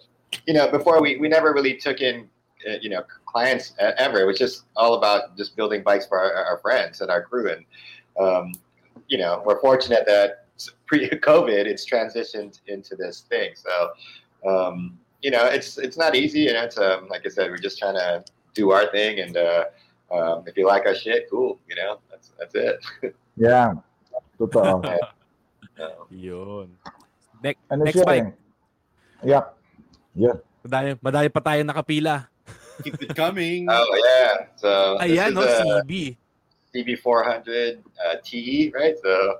[0.48, 2.30] you know, before we we never really took in
[2.68, 4.20] uh, you know clients ever.
[4.20, 7.52] It was just all about just building bikes for our, our friends and our crew.
[7.52, 7.66] And
[8.20, 8.54] um,
[9.08, 10.46] you know, we're fortunate that
[10.88, 13.56] pre-COVID, it's transitioned into this thing.
[13.56, 13.74] So
[14.44, 17.78] um, you know, it's it's not easy, and it's um, like I said, we're just
[17.80, 18.24] trying to
[18.56, 19.20] do our thing.
[19.20, 19.66] And uh,
[20.12, 21.60] um, if you like our shit, cool.
[21.68, 22.80] You know, that's that's it.
[23.40, 23.72] Yeah.
[24.36, 24.84] Totoo.
[25.80, 26.76] So, Yun.
[27.40, 28.28] Next, Ano next siya bike.
[28.28, 29.32] eh?
[29.32, 29.44] Yep.
[30.16, 30.36] Yeah.
[30.60, 32.28] Madami, madami pa tayo nakapila.
[32.84, 33.64] Keep it coming.
[33.72, 34.52] oh yeah.
[34.60, 36.20] So Ayan, no, CB.
[36.76, 39.00] CB400 uh, TE, right?
[39.00, 39.40] So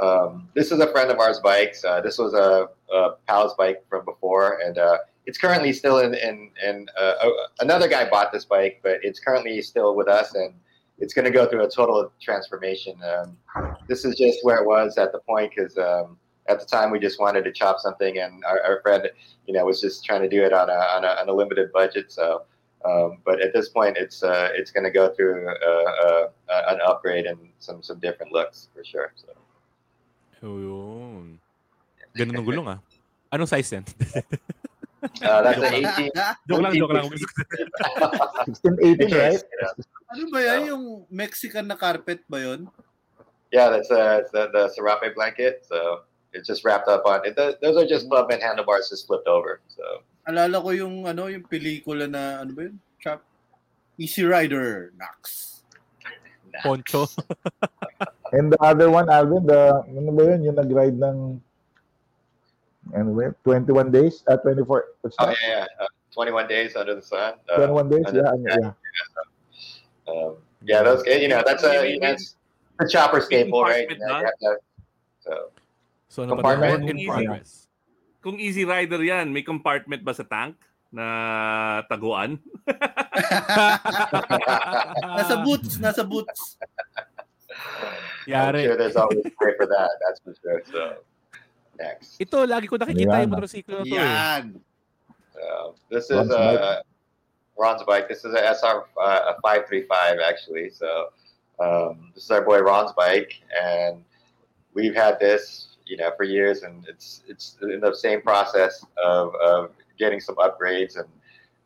[0.00, 1.84] um, this is a friend of ours' bikes.
[1.84, 6.14] Uh, this was a, a pal's bike from before, and uh, it's currently still in.
[6.14, 7.14] in, in uh,
[7.60, 10.54] another guy bought this bike, but it's currently still with us, and
[10.98, 12.98] it's going to go through a total transformation.
[13.02, 13.36] Um,
[13.88, 16.98] this is just where it was at the point because um, at the time we
[16.98, 19.08] just wanted to chop something, and our, our friend,
[19.46, 21.72] you know, was just trying to do it on a on a, on a limited
[21.72, 22.12] budget.
[22.12, 22.42] So.
[22.84, 26.78] Um, but at this point, it's uh, it's going to go through uh, uh, an
[26.86, 29.12] upgrade and some some different looks for sure.
[29.16, 29.32] So.
[30.44, 31.40] Oh, yun.
[32.16, 32.78] Ganun ang gulong ah.
[33.32, 33.84] Anong size yan?
[35.20, 36.10] Uh, that's an 18.
[36.48, 37.06] joke lang, joke lang.
[38.64, 39.42] 16, 18, right?
[40.12, 40.60] ano ba yan?
[40.72, 42.68] Yung Mexican na carpet ba yun?
[43.52, 45.64] Yeah, that's uh, it's the, the serape blanket.
[45.68, 47.36] So it's just wrapped up on it.
[47.36, 49.60] Th- Those are just club and handlebars just flipped over.
[49.68, 52.76] So Alala ko yung ano, yung pelikula na ano ba yun?
[52.98, 53.22] Chap
[53.96, 55.62] Easy Rider, Nax.
[56.62, 57.06] Poncho.
[58.32, 60.42] And the other one, Alvin, the, ano ba yun?
[60.42, 61.40] Yung nag-ride ng,
[62.94, 63.34] ano ba yun?
[63.44, 64.22] 21 days?
[64.26, 64.84] Ah, 24.
[65.02, 65.36] What's oh that?
[65.42, 65.84] yeah, yeah.
[65.84, 67.34] Uh, 21 days under the sun.
[67.44, 68.04] Uh, 21 days?
[68.08, 68.56] Yeah, the yeah.
[68.56, 68.72] yeah.
[70.06, 72.36] Um, yeah, those you know that's a you know, it's
[72.78, 73.90] the chopper staple, right?
[73.90, 74.60] You know, you have to-
[75.20, 75.50] so
[76.08, 76.86] So, ano pa Compartment?
[76.86, 77.68] work in progress.
[78.22, 80.56] Kung easy rider yan, may compartment ba sa tank
[80.88, 82.40] na taguan?
[85.18, 86.56] Nasa boots, nasa boots.
[88.26, 88.64] I'm Yari.
[88.64, 89.90] sure there's always a way for that.
[90.06, 90.62] That's for sure.
[90.70, 90.82] So
[91.78, 92.16] next.
[92.20, 93.22] Ito, lagi ko nakikita Ayan.
[93.28, 94.00] yung motorsiklo na to eh.
[94.00, 94.44] Yan.
[95.36, 96.82] Uh, this is Ron's a
[97.58, 98.08] Ron's bike.
[98.08, 100.70] This is a SR uh, a five three five actually.
[100.70, 101.12] So
[101.60, 104.04] um, this is our boy Ron's bike, and
[104.74, 109.34] we've had this you know for years, and it's it's in the same process of,
[109.36, 111.08] of getting some upgrades, and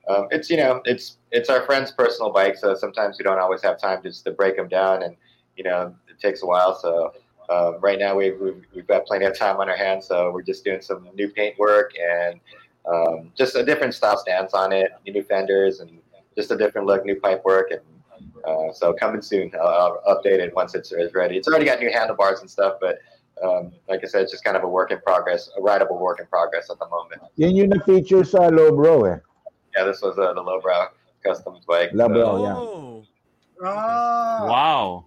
[0.08, 3.62] um, it's you know it's it's our friend's personal bike, so sometimes we don't always
[3.62, 5.16] have time just to break them down, and
[5.56, 6.74] you know it takes a while.
[6.78, 7.12] So
[7.48, 10.42] um, right now we've, we've we've got plenty of time on our hands, so we're
[10.42, 12.40] just doing some new paint work and
[12.86, 15.90] um, just a different style stance on it, new fenders, and
[16.36, 17.80] just a different look, new pipe work, and
[18.46, 19.50] uh, so coming soon.
[19.60, 21.36] I'll, I'll update it once it's, it's ready.
[21.36, 22.98] It's already got new handlebars and stuff, but
[23.42, 26.20] um, like I said, it's just kind of a work in progress, a rideable work
[26.20, 27.20] in progress at the moment.
[27.36, 29.18] Yan yung na-feature sa low bro eh.
[29.76, 30.88] Yeah, this was uh, the lowbrow
[31.24, 31.90] customs bike.
[31.92, 32.36] Lowbrow.
[32.36, 32.54] So, yeah.
[32.56, 33.04] Oh.
[33.64, 34.46] Ah.
[34.46, 35.04] Wow.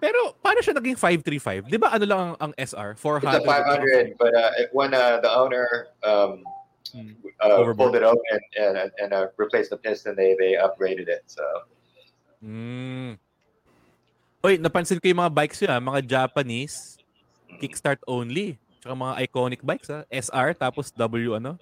[0.00, 1.68] Pero, paano siya naging 535?
[1.68, 2.96] Di ba ano lang ang, ang SR?
[2.96, 3.38] it's 400?
[3.38, 6.42] a 500, but uh, when uh, the owner um,
[6.90, 7.14] Hmm.
[7.38, 7.76] uh, Overboard.
[7.78, 11.22] pulled it open and, and uh, replaced the piston, they they upgraded it.
[11.30, 11.44] So
[12.42, 13.20] Mm.
[14.40, 16.96] Oy, napansin ko yung mga bikes yun, ah, mga Japanese,
[17.60, 18.56] kickstart only.
[18.80, 20.02] Tsaka mga iconic bikes, ah.
[20.08, 21.60] SR, tapos W, ano?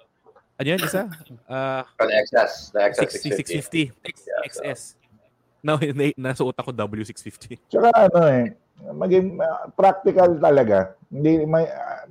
[0.55, 1.11] Ano yun, isa?
[1.99, 3.93] For the XS, the XS 650.
[3.93, 4.07] 650.
[4.07, 4.81] X, Yeah, XS.
[4.95, 4.98] No,
[5.99, 7.59] na, nasuot ako W650.
[7.69, 8.57] Tsaka ano eh,
[8.95, 10.97] maging ah, practical talaga.
[11.13, 12.07] Hindi may ah,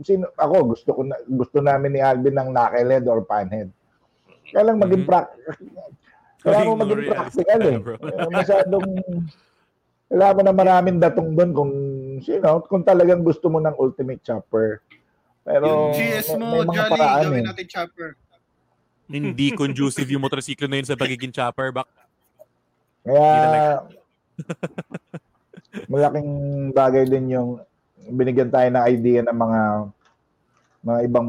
[0.00, 3.68] sino ako gusto ko na, gusto namin ni Alvin ng knucklehead or panhead.
[4.50, 5.10] Kaya lang maging Mhm.
[5.10, 5.54] practical.
[6.42, 7.78] Kaya mo Maging practical eh.
[8.34, 8.86] Masyadong
[10.12, 11.72] kailangan mo na maraming datong doon kung
[12.20, 14.82] sino, kung talagang gusto mo ng ultimate chopper.
[15.40, 17.46] Pero yung GS mo, may, may mga Jolly, paraan gawin eh.
[17.48, 18.08] natin chopper.
[19.08, 21.88] Hindi conducive yung motorsiklo na yun sa pagiging chopper back.
[23.02, 23.28] Kaya
[25.92, 26.30] malaking
[26.70, 27.50] bagay din yung
[28.08, 29.60] binigyan tayo ng idea ng mga
[30.82, 31.28] mga ibang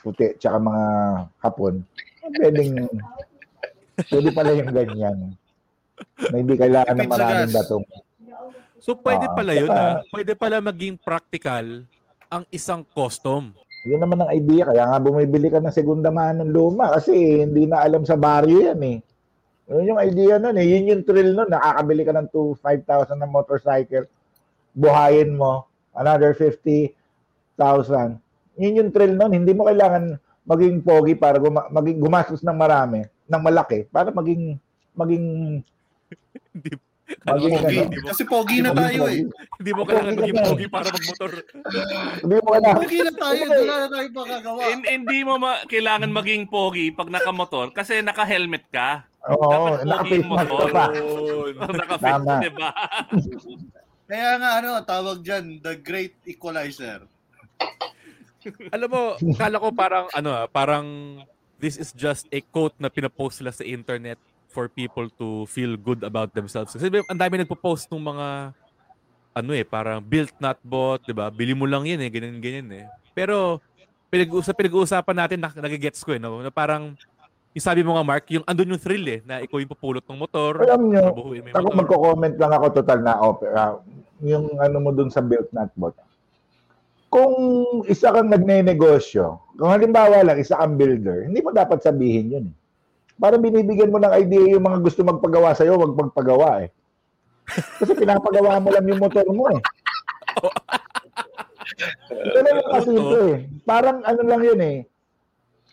[0.00, 0.84] puti tsaka mga
[1.38, 1.74] hapon.
[2.32, 2.88] Pwedeng
[4.08, 5.18] pwede pala yung ganyan.
[6.22, 7.84] Na hindi kailangan ng maraming datong.
[8.80, 10.00] So pwede Ah, pala yun saka- ah.
[10.08, 11.84] Pwede pala maging practical
[12.26, 13.52] ang isang custom.
[13.84, 14.64] Yun naman ang idea.
[14.64, 17.12] Kaya nga bumibili ka ng segunda mano ng luma kasi
[17.44, 18.98] hindi na alam sa baryo yan eh.
[19.70, 20.66] Yun yung idea nun eh.
[20.66, 21.46] Yun yung thrill nun.
[21.46, 24.06] Nakakabili ka ng 2, 5,000 na motorcycle.
[24.72, 25.64] Buhayin mo.
[25.92, 26.94] Another 50,000.
[28.56, 29.30] Yun yung thrill nun.
[29.30, 34.58] Hindi mo kailangan maging pogi para guma- maging gumastos ng marami, ng malaki, para maging
[34.92, 35.26] maging
[36.50, 36.70] Hindi
[37.20, 37.76] Maging Pogi.
[37.76, 39.26] ano, Kasi pogi na tayo eh.
[39.58, 41.30] Hindi mo kailangan maging pogi para magmotor.
[42.22, 42.74] Hindi mo alam.
[42.78, 43.42] Pogi na tayo.
[43.50, 44.60] Wala na tayo magagawa.
[44.62, 49.09] hin- hindi mo ma- kailangan maging pogi pag nakamotor kasi naka-helmet ka.
[49.28, 50.84] Oo, pogi naka-face mask ka pa.
[51.80, 52.34] Naka-fit, Tama.
[52.40, 52.70] di ba?
[54.10, 57.04] Kaya nga ano, tawag dyan, the great equalizer.
[58.72, 59.02] Alam mo,
[59.36, 60.86] kala ko parang ano ah, parang
[61.60, 64.16] this is just a quote na pinapost sila sa internet
[64.48, 66.72] for people to feel good about themselves.
[66.72, 68.28] Kasi ang dami nagpo-post ng mga
[69.36, 71.30] ano eh, parang built not bought, 'di ba?
[71.30, 72.84] Bili mo lang 'yan eh, ganyan ganyan eh.
[73.14, 73.62] Pero
[74.10, 76.42] pinag-uusap pinag-uusapan natin na nagigets ko eh, no?
[76.42, 76.98] Na parang
[77.50, 80.18] yung sabi mo nga Mark, yung andun yung thrill eh, na ikaw yung pupulot ng
[80.18, 81.74] motor, Alam nyo, ako motor.
[81.74, 83.62] magko-comment lang ako total na opera.
[84.22, 85.96] Yung ano mo dun sa built not bot.
[87.10, 87.34] Kung
[87.90, 92.46] isa kang nagne-negosyo, kung halimbawa lang isa kang builder, hindi mo dapat sabihin yun.
[92.46, 92.56] eh.
[93.18, 96.70] Para binibigyan mo ng idea yung mga gusto magpagawa sa'yo, wag magpagawa eh.
[97.50, 99.58] Kasi pinapagawa mo lang yung motor mo eh.
[102.30, 103.36] Ganun lang kasi ito eh.
[103.66, 104.76] Parang ano lang yun eh.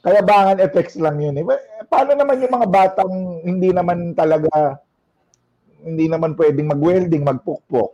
[0.05, 1.45] Kayabangan effects lang yun eh.
[1.45, 4.81] Pa- Paano naman yung mga batang hindi naman talaga
[5.81, 7.91] hindi naman pwedeng mag-welding, magpukpok.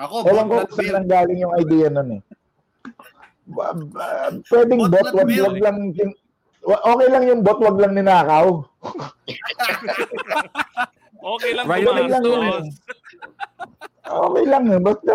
[0.00, 2.22] Ako, Ewan ko bot kung saan galing yung idea nun eh.
[4.48, 5.78] Pwedeng Bot wag, wag lang
[6.64, 8.64] okay lang yung bot, wag lang ninakaw.
[11.20, 12.64] Okay lang Right, okay lang yun.
[14.08, 14.80] Okay lang eh.
[14.80, 15.12] Basta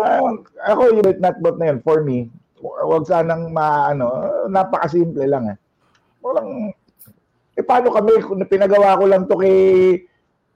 [0.70, 2.30] ako yung not bot na yun, for me,
[2.62, 4.06] wag sanang maano,
[4.46, 5.58] napakasimple lang eh.
[6.26, 6.74] Walang,
[7.54, 8.18] eh paano kami,
[8.50, 9.58] pinagawa ko lang to kay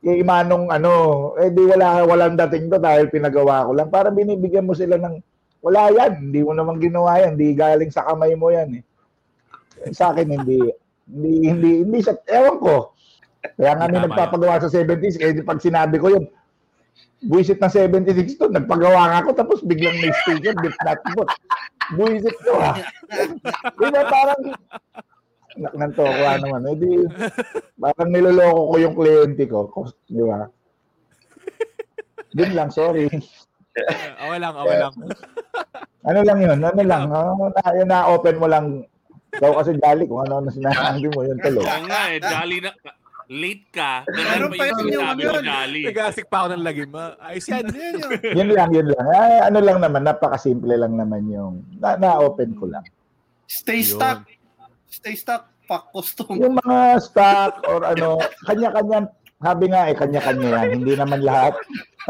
[0.01, 0.93] kay Manong ano,
[1.39, 3.89] eh di wala walang dating to dahil pinagawa ko lang.
[3.93, 5.23] Para binibigyan mo sila ng
[5.63, 8.83] wala yan, hindi mo naman ginawa yan, hindi galing sa kamay mo yan eh.
[9.87, 10.59] Eh, Sa akin hindi
[11.07, 12.77] hindi hindi hindi sa ewan ko.
[13.41, 16.25] Kaya nga may nagpapagawa sa 70s, eh di pag sinabi ko yun,
[17.25, 21.29] buwisit na 76 to, nagpagawa nga ako tapos biglang may sticker, bit not bot.
[21.97, 22.81] Buwisit to ha.
[23.77, 24.41] Di ba parang
[25.61, 26.62] naknanto ko naman.
[26.73, 26.90] Eh di,
[27.77, 29.61] parang niloloko ko yung kliyente ko.
[30.09, 30.49] Di ba?
[32.35, 33.07] Yun lang, sorry.
[34.20, 34.94] okay lang, okay lang.
[36.01, 36.57] Ano lang yun?
[36.64, 37.12] Ano lang?
[37.12, 38.88] Oh, na, yun na-open mo lang.
[39.37, 41.61] Ikaw kasi jolly kung ano na sinasabi mo, yun tuloy.
[41.61, 42.73] Oo nga eh, jolly na.
[43.31, 45.83] Late ka, ganun pa yung yun yung sinabi ano mo, jolly.
[45.87, 46.90] Nagasik pa ako ng lagim.
[46.96, 47.14] ah.
[47.20, 47.64] Ayos yan.
[47.68, 48.01] Yun.
[48.40, 49.07] Yun lang, yun lang.
[49.07, 52.83] Ay, ano lang naman, napakasimple lang naman yung na, na-open ko lang.
[53.44, 53.92] Stay Yun.
[53.92, 54.25] stuck.
[54.88, 55.50] Stay stuck.
[55.71, 56.35] Fuck custom.
[56.35, 59.07] Yung mga stock or ano, kanya-kanya,
[59.39, 60.83] sabi nga eh, kanya-kanya yan.
[60.83, 61.55] Hindi naman lahat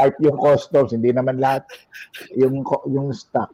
[0.00, 1.68] type yung customs, hindi naman lahat
[2.32, 3.52] yung yung stock.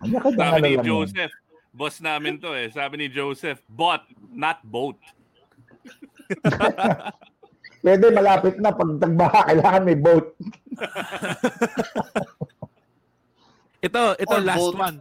[0.00, 1.04] Kanya-kanya Sabi ano ni lang yun.
[1.04, 1.32] Joseph,
[1.70, 2.72] boss namin to eh.
[2.72, 4.00] Sabi ni Joseph, bot,
[4.32, 4.96] not boat.
[7.84, 10.32] Pwede malapit na pag tagbaha, kailangan may boat.
[13.80, 14.76] Ito, ito Or last both.
[14.76, 14.96] one.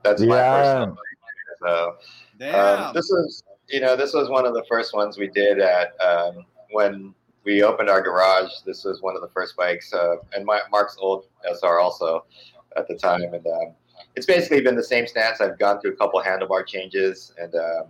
[0.00, 0.52] That's my Yeah.
[0.52, 1.07] personal.
[1.60, 1.96] So
[2.54, 5.98] um, this was, you know, this was one of the first ones we did at
[6.00, 8.50] um, when we opened our garage.
[8.64, 12.24] This was one of the first bikes, uh, and my, Mark's old SR also
[12.76, 13.74] at the time, and um,
[14.16, 15.40] it's basically been the same stance.
[15.40, 17.84] I've gone through a couple handlebar changes, and um,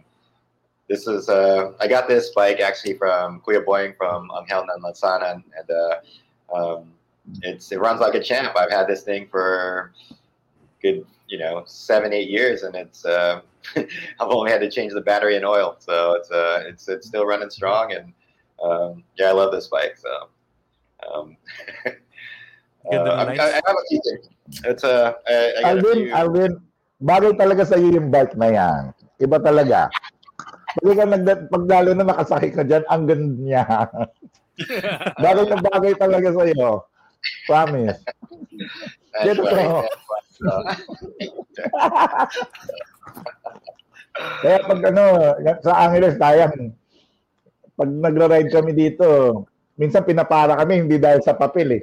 [0.89, 5.45] this is uh, I got this bike actually from Kuya Boying from Angel Nanlansana, and,
[5.59, 6.93] and uh, um,
[7.43, 8.57] it's it runs like a champ.
[8.57, 9.93] I've had this thing for
[10.81, 13.43] good, you know, seven eight years, and it's uh,
[14.21, 17.27] I've only had to change the battery and oil, so it's uh, it's it's still
[17.27, 18.13] running strong, and
[18.63, 19.97] um, yeah, I love this bike.
[19.97, 20.29] So
[21.07, 21.37] um,
[21.87, 21.93] uh,
[22.91, 23.33] Ganda I.
[23.33, 24.29] I have a few things.
[24.65, 26.13] It's uh, I, I a Alvin, few.
[26.13, 26.53] Alvin,
[27.03, 28.83] bagay talaga sa iyo yung bike na yan.
[29.21, 29.93] Iba talaga.
[30.79, 33.65] Pag ka nagda, pag lalo na nakasakay ka dyan, ang ganda niya.
[35.25, 36.87] bagay na bagay talaga sa iyo.
[37.51, 37.99] Promise.
[39.13, 39.67] That's Get it right.
[39.67, 39.89] all.
[40.39, 40.51] So,
[44.41, 45.05] Kaya pag ano,
[45.61, 46.75] sa Angeles, tayang,
[47.73, 49.07] pag nagra-ride kami dito,
[49.75, 51.83] minsan pinapara kami, hindi dahil sa papel eh.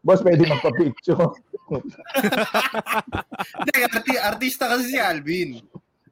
[0.00, 1.16] Boss, pwede magpa-picture.
[3.56, 5.56] Hindi, arti- artista kasi si Alvin.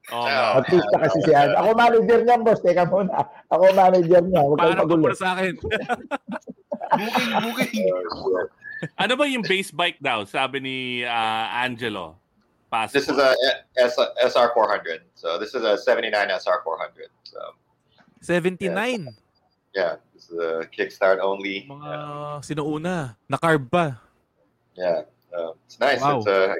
[0.09, 0.59] Oo Oh.
[0.59, 1.55] Artista kasi si Ad.
[1.55, 2.59] Ako manager niya, boss.
[2.59, 3.13] Teka muna.
[3.47, 4.41] Ako manager niya.
[4.43, 5.05] Huwag Paano pagulo.
[5.07, 5.55] pa sa akin?
[6.99, 7.85] Booking, booking.
[7.87, 8.45] uh,
[8.99, 10.25] Ano ba yung base bike daw?
[10.25, 12.19] Sabi ni ah, Angelo.
[12.93, 13.37] This is a
[13.77, 15.05] S, SR 400.
[15.15, 17.13] So this is a 79 SR 400.
[17.25, 17.39] So
[18.25, 19.13] 79.
[19.77, 21.69] yeah, this is a kickstart only.
[21.69, 23.17] Mga Yeah, sinuuna.
[23.29, 24.01] Na-carb pa.
[24.77, 25.05] yeah.
[25.31, 26.01] So it's nice.
[26.01, 26.19] Wow.
[26.19, 26.55] It's uh,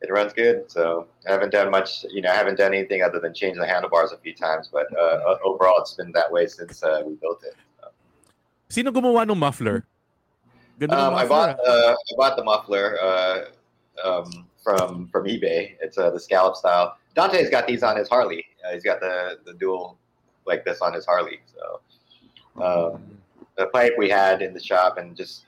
[0.00, 0.70] it runs good.
[0.72, 2.04] So I haven't done much.
[2.08, 4.68] You know, I haven't done anything other than change the handlebars a few times.
[4.72, 7.56] But uh, overall, it's been that way since uh, we built it.
[8.70, 9.84] Sino gumawa ng muffler?
[10.88, 11.68] Um, I bought ah.
[11.68, 13.36] uh, I bought the muffler uh,
[14.00, 15.76] um, from from eBay.
[15.80, 16.96] It's uh, the scallop style.
[17.14, 18.44] Dante's got these on his Harley.
[18.64, 19.96] Uh, he's got the the dual
[20.46, 21.40] like this on his Harley.
[21.54, 21.80] So
[22.62, 23.02] um,
[23.56, 25.44] the pipe we had in the shop and just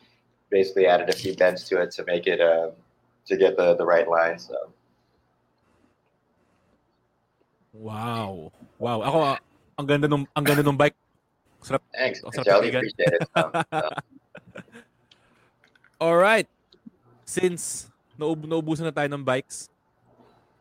[0.51, 2.71] basically added a few bends to it to make it uh,
[3.27, 4.39] to get the the right line.
[4.39, 4.73] So
[7.73, 8.53] Wow.
[8.77, 9.01] Wow.
[9.01, 9.39] Ako, ah,
[9.81, 10.97] ang ganda nung ang ganda nung bike.
[11.63, 11.81] Sarap.
[11.95, 12.83] thanks, sarap pakinggan.
[12.83, 13.23] Appreciate it.
[13.39, 13.95] Um, uh,
[16.03, 16.51] All right.
[17.25, 17.89] Since
[18.23, 19.67] naub naubusan na tayo ng bikes,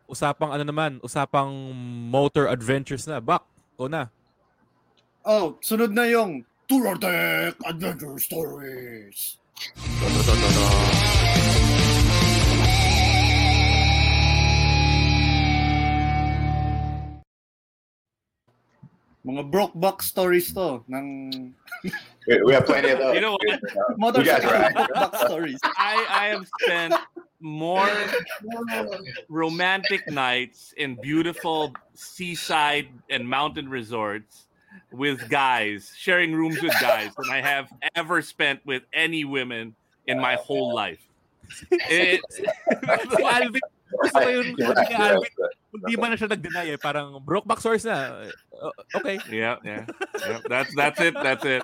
[0.09, 1.53] usapang ano naman, usapang
[2.09, 3.22] motor adventures na.
[3.22, 3.45] Bak,
[3.78, 4.03] ikaw na.
[5.22, 9.38] Oh, sunod na yung Tour Deck Adventure Stories.
[19.26, 21.53] Mga broke box stories to ng
[22.28, 23.15] we, we have plenty of those.
[23.15, 23.43] You know what?
[23.43, 24.74] You guys motorcycle are right.
[24.74, 25.59] broke box stories.
[25.63, 26.93] I, I have spent
[27.39, 27.89] more
[29.30, 34.47] romantic nights in beautiful seaside and mountain resorts
[34.91, 39.76] with guys, sharing rooms with guys, than I have ever spent with any women
[40.07, 41.07] in my whole life.
[41.72, 43.61] It, si Alvin,
[43.92, 45.56] gusto ko yung right, ni you're Alvin, right.
[45.72, 46.80] hindi man na siya nag-deny eh.
[46.80, 48.28] Parang broke back source na.
[48.56, 49.20] Uh, okay.
[49.28, 49.84] yeah, yeah,
[50.24, 50.39] yeah.
[50.48, 51.16] That's that's it.
[51.16, 51.64] That's it.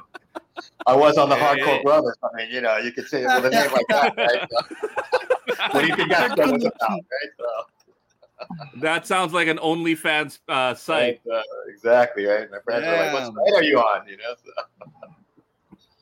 [0.90, 1.88] I was on the Yeah, hardcore yeah.
[1.88, 2.18] brothers.
[2.24, 4.42] I mean, you know, you could say it with a name like that, right?
[5.74, 7.32] what do you think that was about, right?
[7.38, 7.48] So,
[8.82, 11.22] That sounds like an OnlyFans uh, site.
[11.26, 11.42] right, uh,
[11.74, 12.46] exactly, right?
[12.50, 13.34] My friends were like, "What Yeah.
[13.34, 14.52] site are you on?" You know, so,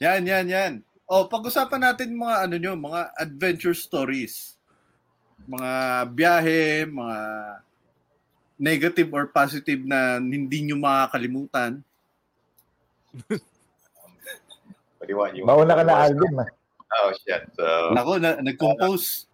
[0.04, 0.74] Yan, yan, yan.
[1.08, 4.55] Oh, pag-usapan natin mga ano nyo, mga adventure stories.
[5.46, 5.72] Mga
[6.12, 7.18] biyahe, mga
[8.58, 11.84] negative or positive na hindi nyo makakalimutan.
[15.14, 15.38] want?
[15.38, 16.34] You Mauna ka na, Alvin.
[16.41, 16.50] ah.
[16.96, 17.43] Oh shit.
[17.54, 19.28] So, Ako, na, nag-compose.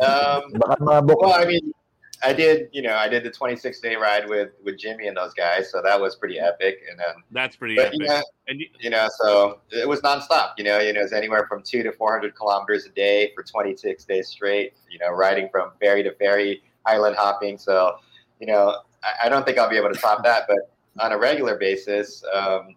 [0.00, 1.20] um, Baka mga book.
[1.20, 1.74] well, I mean,
[2.22, 5.34] I did, you know, I did the 26 day ride with with Jimmy and those
[5.34, 6.80] guys, so that was pretty epic.
[6.90, 8.00] And then, That's pretty but epic.
[8.00, 10.52] you know, And you, you know, so it was nonstop.
[10.58, 13.32] You know, you know, it was anywhere from two to four hundred kilometers a day
[13.34, 14.74] for twenty six days straight.
[14.90, 17.56] You know, riding from ferry to ferry, island hopping.
[17.56, 17.98] So,
[18.40, 20.44] you know, I, I don't think I'll be able to top that.
[20.48, 22.74] But on a regular basis, um,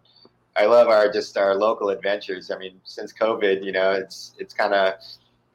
[0.56, 2.52] I love our just our local adventures.
[2.52, 4.94] I mean, since COVID, you know, it's it's kind of,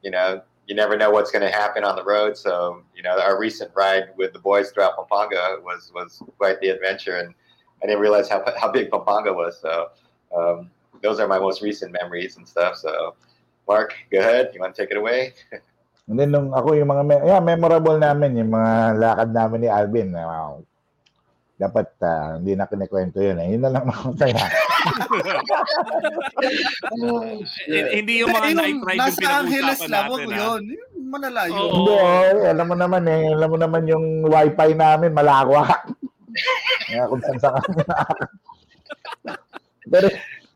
[0.01, 2.37] you know, you never know what's going to happen on the road.
[2.37, 6.69] So, you know, our recent ride with the boys throughout Pampanga was was quite the
[6.69, 7.33] adventure, and
[7.81, 9.57] I didn't realize how how big Pampanga was.
[9.63, 9.87] So,
[10.35, 10.69] um,
[11.01, 12.75] those are my most recent memories and stuff.
[12.75, 13.15] So,
[13.67, 14.51] Mark, go ahead.
[14.53, 15.33] You want to take it away?
[16.07, 20.11] And then nung ako yung mga yeah, memorable namin yung mga lakad namin ni Alvin.
[20.15, 20.63] Wow.
[21.57, 23.41] Dapat ah, hindi na kinikwento yun.
[23.41, 23.57] Eh.
[23.57, 24.45] Yun na lang ako saya.
[27.65, 30.29] H- Hindi yung mga night ride yung Angeles pinag-uusapan lang, wag natin.
[30.29, 30.37] mo ah.
[30.37, 30.61] yun.
[30.69, 31.57] Yung Malalayo.
[31.57, 31.73] Oo.
[31.73, 33.21] Hindi, oh, alam mo naman eh.
[33.33, 35.81] Alam mo naman yung wifi namin, malawak.
[36.87, 37.83] Kaya kung saan saan kami
[39.91, 40.07] Pero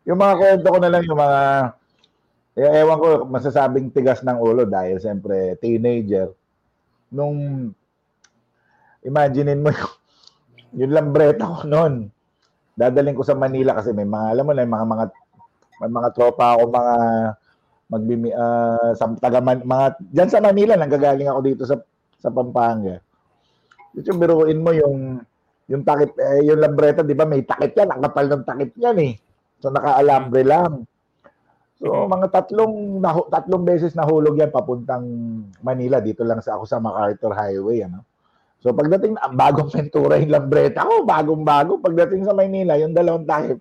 [0.06, 1.42] yung mga kwento ko na lang yung mga
[2.52, 6.36] eh, ewan ko, masasabing tigas ng ulo dahil siyempre teenager.
[7.08, 7.72] Nung
[9.02, 9.94] imaginein mo yung,
[10.76, 12.08] yung lambreta ko noon.
[12.76, 15.06] Dadaling ko sa Manila kasi may mga, alam mo na, mga mga
[15.82, 16.96] may mga tropa ako, mga
[17.92, 21.76] magbimi ah, sa taga Man- mga diyan sa Manila nanggagaling ako dito sa
[22.22, 23.04] sa Pampanga.
[23.92, 25.20] Dito yung biruin mo yung
[25.68, 27.28] yung takip eh, yung lambreta, 'di ba?
[27.28, 29.14] May takip yan, ang kapal ng takip yan eh.
[29.60, 30.88] So naka-alambre lang.
[31.82, 33.02] So mga tatlong
[33.34, 35.04] tatlong beses nahulog yan papuntang
[35.66, 38.06] Manila dito lang sa ako sa MacArthur Highway ano.
[38.62, 40.86] So pagdating na bagong Ventura yung lambreta.
[40.86, 41.82] Ko, bagong-bago.
[41.82, 43.60] Pagdating sa Manila yung dalawang takip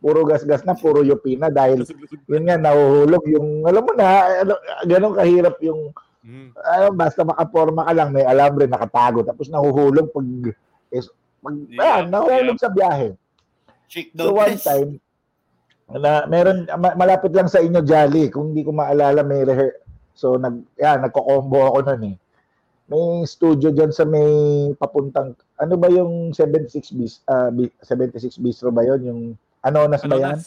[0.00, 1.84] puro gas-gas na, puro yupi na dahil
[2.24, 4.06] yun nga nahuhulog yung alam mo na
[4.40, 6.52] ano, ganun kahirap yung Mm.
[6.52, 9.24] ano, basta makaporma ka lang may alambre nakatago.
[9.24, 10.52] Tapos nahuhulog pag
[10.88, 11.08] is,
[11.40, 13.16] pag Yeah, ayan, nahulog sa biyahe.
[13.88, 14.64] Chick so one Dotes.
[14.64, 15.00] time
[15.90, 18.28] na meron ma- malapit lang sa inyo Jolly.
[18.28, 19.72] Kung hindi ko maalala may rehe
[20.12, 22.16] so nag yan nagko-combo ako noon eh
[22.90, 24.26] may studio diyan sa may
[24.74, 29.20] papuntang ano ba yung 76 bis ah, bi- 76 bistro ba yon yung
[29.62, 30.40] Anonas ba yan?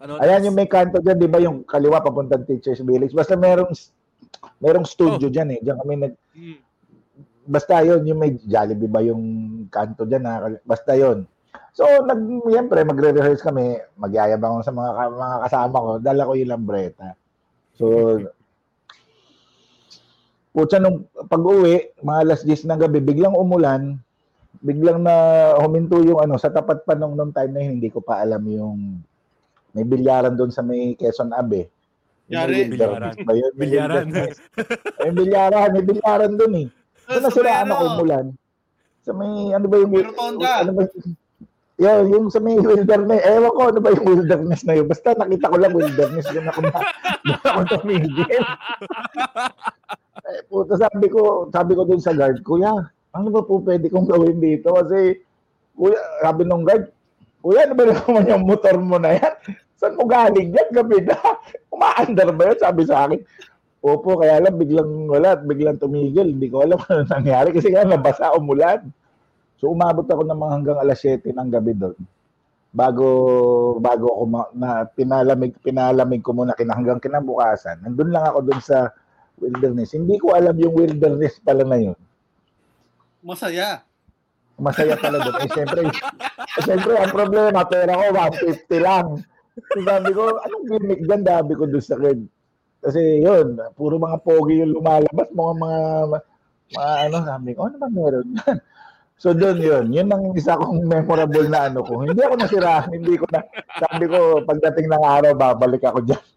[0.00, 0.22] Anonas.
[0.22, 3.12] Ayan yung may kanto dyan, di ba yung kaliwa papuntang Teachers Village.
[3.12, 3.72] Basta merong
[4.60, 5.60] merong studio dyan eh.
[5.60, 6.56] Diyan kami nag Mm.
[7.50, 9.22] basta yon yung may Jollibee ba yung
[9.66, 11.26] kanto dyan na basta yon.
[11.74, 16.52] So nag siyempre magre-rehearse kami, magyayabang ako sa mga mga kasama ko, dala ko yung
[16.54, 17.08] lambreta.
[17.74, 17.86] So
[20.50, 23.94] Putya nung pag-uwi, mga alas 10 ng gabi, biglang umulan,
[24.58, 25.14] biglang na
[25.62, 28.42] huminto yung ano, sa tapat pa nung, nung time na yun, hindi ko pa alam
[28.50, 28.98] yung
[29.70, 31.70] may bilyaran doon sa may Quezon Abe.
[32.30, 32.66] Yari.
[32.66, 33.14] Bilyaran.
[33.54, 34.06] Bilyaran.
[35.02, 36.66] May bilyaran, may bilyaran dun eh.
[37.06, 38.26] Doon na sila, ano, umulan.
[39.06, 39.90] Sa may, ano ba yung...
[39.94, 40.66] Rotonda.
[40.66, 40.82] Ano ba
[41.80, 43.24] yun, yung sa may wilderness.
[43.24, 44.84] Ewan ko, ano ba yung wilderness na yun?
[44.84, 46.28] Basta nakita ko lang wilderness.
[46.28, 46.70] Doon ako, na,
[47.26, 48.42] doon ako tumigil.
[50.30, 52.70] Eh, puta, sabi ko, sabi ko dun sa guard, Kuya,
[53.10, 54.70] ano ba po pwede kong gawin dito?
[54.70, 55.18] Kasi,
[55.74, 56.86] Kuya, sabi nung guard,
[57.42, 59.34] Kuya, ano ba naman yung motor mo na yan?
[59.80, 60.68] Saan mo galing yan?
[60.76, 61.16] Gabi na.
[61.74, 62.58] Umaandar ba yun?
[62.60, 63.20] Sabi sa akin.
[63.80, 66.36] Opo, kaya lang biglang wala at biglang tumigil.
[66.36, 68.92] Hindi ko alam ano nangyari kasi nga nabasa umulan.
[69.56, 71.96] So umabot ako ng mga hanggang alas 7 ng gabi doon.
[72.70, 73.08] Bago
[73.80, 77.80] bago ako ma- na pinalamig pinalamig ko muna kina hanggang kinabukasan.
[77.80, 78.92] Nandun lang ako doon sa
[79.40, 79.96] wilderness.
[79.96, 81.98] Hindi ko alam yung wilderness pala na yun.
[83.24, 83.84] Masaya.
[84.60, 85.36] Masaya pala doon.
[85.40, 85.92] Eh, siyempre, eh,
[86.64, 89.06] siyempre, ang problema, pera ko, 150 lang.
[89.72, 91.22] So, sabi ko, anong gimmick dyan?
[91.24, 92.20] Sabi ko doon sa kid.
[92.80, 95.80] Kasi yun, puro mga pogi yung lumalabas, mga mga,
[96.72, 98.28] mga ano, sabi ko, ano ba meron?
[99.20, 102.08] So doon yun, yun ang isa kong memorable na ano ko.
[102.08, 103.44] Hindi ako nasira, hindi ko na,
[103.76, 106.24] sabi ko, pagdating ng araw, babalik ako dyan.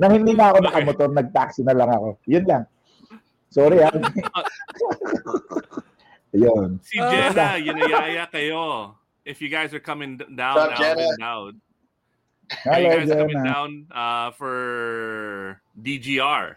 [0.00, 2.16] Nang hindi na ako nakamotor, nag-taxi na lang ako.
[2.24, 2.64] Yun lang.
[3.52, 3.92] Sorry ah.
[6.32, 6.80] Yun.
[6.80, 8.94] Si Jenna, yinayaya kayo.
[9.28, 11.04] If you guys are coming down, What's up, Jenna?
[11.04, 11.52] Alvin, down.
[12.50, 16.56] Are Hello, you guys coming down uh, for DGR?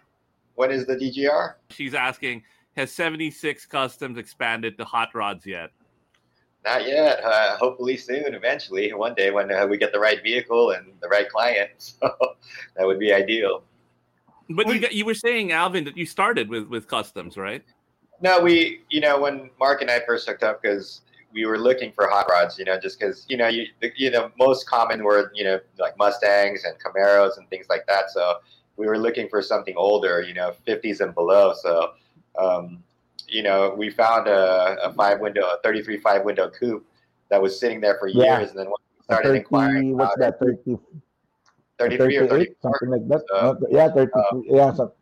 [0.56, 1.56] When is the DGR?
[1.70, 2.44] She's asking,
[2.78, 5.72] has 76 Customs expanded to hot rods yet?
[6.66, 7.24] Not yet.
[7.24, 11.08] Uh, hopefully soon, eventually, one day when uh, we get the right vehicle and the
[11.08, 11.94] right client.
[12.02, 12.10] So
[12.76, 13.64] that would be ideal.
[14.50, 17.64] But you got, you were saying, Alvin, that you started with, with Customs, right?
[18.22, 21.02] No, we, you know, when Mark and I first hooked up, because
[21.34, 24.12] we were looking for hot rods, you know, just because, you know, you, the, you
[24.12, 28.12] know, most common were, you know, like Mustangs and Camaros and things like that.
[28.12, 28.38] So
[28.78, 31.54] we were looking for something older, you know, 50s and below.
[31.62, 31.92] So,
[32.38, 32.84] um,
[33.34, 36.86] you know, we found a, a five window, a 33 five window coupe
[37.30, 38.40] that was sitting there for Yeah.
[38.40, 38.52] years.
[38.52, 40.80] And then when we started 30, inquiring what's about that, it,
[41.80, 42.72] 30, 33 or 38, 34.
[42.72, 43.24] something like that?
[43.32, 44.56] No, yeah, 33.
[44.56, 44.94] yeah, so,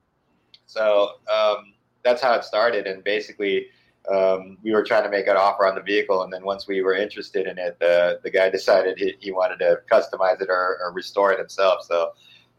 [0.65, 1.73] So um,
[2.03, 2.87] that's how it started.
[2.87, 3.67] And basically,
[4.09, 6.23] um, we were trying to make an offer on the vehicle.
[6.23, 9.59] And then once we were interested in it, the, the guy decided he, he wanted
[9.59, 11.83] to customize it or, or restore it himself.
[11.83, 12.13] So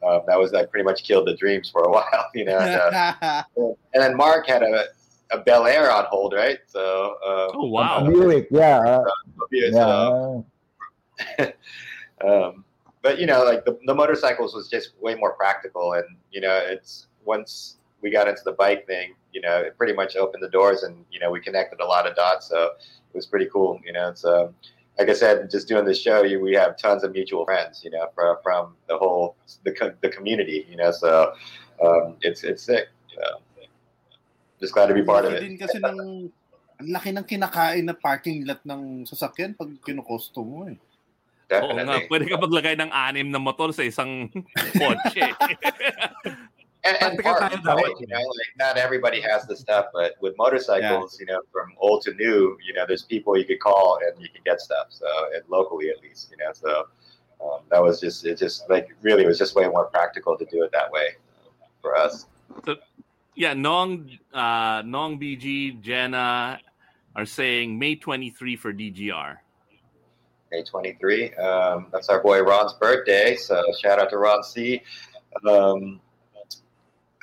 [0.07, 2.59] um, that was like pretty much killed the dreams for a while, you know.
[2.59, 4.89] And, uh, and then Mark had a,
[5.33, 6.59] a Bel Air on hold, right?
[6.67, 8.07] So, um, Oh, wow.
[8.07, 8.79] Buick, yeah.
[8.79, 9.05] uh,
[9.51, 10.41] yeah,
[11.39, 11.51] yeah.
[12.25, 12.65] um,
[13.03, 16.57] but you know, like the, the motorcycles was just way more practical, and you know,
[16.57, 20.49] it's once we got into the bike thing, you know, it pretty much opened the
[20.49, 23.81] doors, and you know, we connected a lot of dots, so it was pretty cool.
[23.85, 24.55] You know, it's um,
[24.99, 27.91] like I said, just doing this show, you, we have tons of mutual friends, you
[27.91, 31.33] know, from from the whole the the community, you know, so
[31.85, 32.89] um, it's it's sick.
[33.11, 33.39] You know,
[34.63, 35.43] just glad to be part of it.
[35.43, 36.31] din kasi ng
[36.79, 40.79] ang laki ng kinakain na parking lot ng sasakyan pag kinukosto mo eh.
[41.53, 44.31] Oo nga, pwede ka maglagay ng anim na motor sa isang
[44.81, 45.21] kotse.
[46.81, 47.85] and, and Practical parts, tayo dapat.
[47.93, 47.99] right?
[48.01, 52.03] You know, like not everybody has the stuff, but with motorcycles, you know, from old
[52.09, 54.89] to new, you know, there's people you could call and you can get stuff.
[54.89, 56.89] So, and locally at least, you know, so
[57.45, 58.39] um, that was just it.
[58.39, 61.21] Just like really, it was just way more practical to do it that way
[61.83, 62.27] for us.
[63.35, 66.59] Yeah, Nong, uh, Nong BG, Jenna
[67.17, 69.37] are saying May 23 for DGR.
[70.51, 71.35] May 23.
[71.35, 73.37] Um, that's our boy Ron's birthday.
[73.37, 74.83] So shout out to Ron C.
[75.49, 76.01] Um,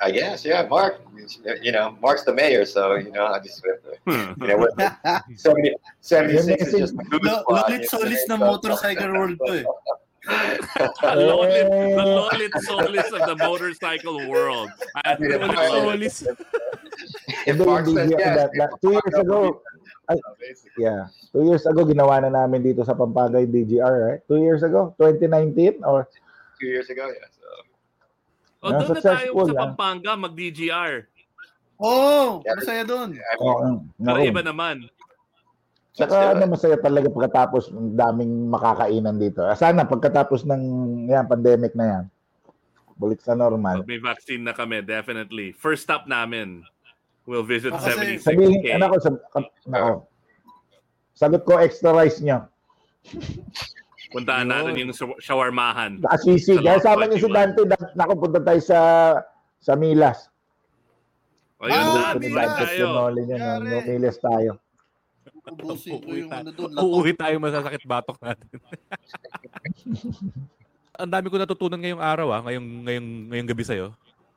[0.02, 1.00] I guess, yeah, Mark.
[1.62, 3.62] You know, Mark's the mayor, so you know, I just
[4.06, 4.70] you know, we're,
[5.36, 9.52] 70, 76 is just the good Lo- spot, Lolit solis so- ng motorcycle world to
[9.60, 9.64] eh.
[10.26, 14.68] The lolit, the lolit solis of the motorcycle world.
[15.04, 15.68] I, Yeah, I- yeah.
[15.68, 16.16] Solis.
[17.48, 19.62] If hindi, says yes, that- that- two years ago,
[20.36, 20.84] basically.
[20.84, 21.08] yeah.
[21.32, 24.20] Two years ago, ginawa na namin dito sa Pampanga yung DGR, right?
[24.28, 24.92] Two years ago?
[25.00, 25.80] 2019?
[25.86, 26.04] Or
[26.60, 27.28] two years ago, yeah.
[27.32, 27.46] So
[28.60, 29.60] oh, Yeah, doon na tayo sa ah.
[29.64, 30.94] Pampanga mag-DGR.
[31.80, 32.56] Oo, Yeah.
[32.60, 33.16] masaya doon.
[33.16, 34.28] I Oo, mean, Pero naku.
[34.28, 34.76] iba naman.
[35.90, 39.42] Saka ano, masaya talaga pagkatapos ng daming makakainan dito.
[39.42, 40.62] Ah, Sana pagkatapos ng
[41.06, 42.04] yan, pandemic na yan,
[42.94, 43.82] balik sa normal.
[43.82, 45.50] Pag may vaccine na kami, definitely.
[45.50, 46.62] First stop namin,
[47.24, 48.22] we'll visit Oh, kasi- 76K.
[48.22, 49.14] Sabihin, ano ko, sab,
[49.66, 49.92] nako.
[51.12, 52.46] Sagot ko, extra rice nyo.
[54.10, 56.02] Puntaan natin yung shaw- shawarmahan.
[56.08, 56.54] Asisi.
[56.54, 57.34] Sa Kaya sama niyo si 21.
[57.36, 58.78] Dante, da- naku, punta tayo sa
[59.56, 60.26] sa Milas.
[61.58, 62.46] O yun Ah, na, Punta di Milas.
[62.48, 62.86] ba tayo?
[62.88, 63.86] Tinoli niya, no, Yari.
[63.86, 64.52] Milas tayo.
[65.50, 66.40] Ubusin ko Uuwi yung tayo.
[66.40, 66.70] ano doon.
[66.76, 68.48] Uuwi tayo masasakit batok natin.
[70.94, 73.86] ang dami ko natutunan ngayong araw ah, ngayong, ngayong, ngayong gabi sa'yo.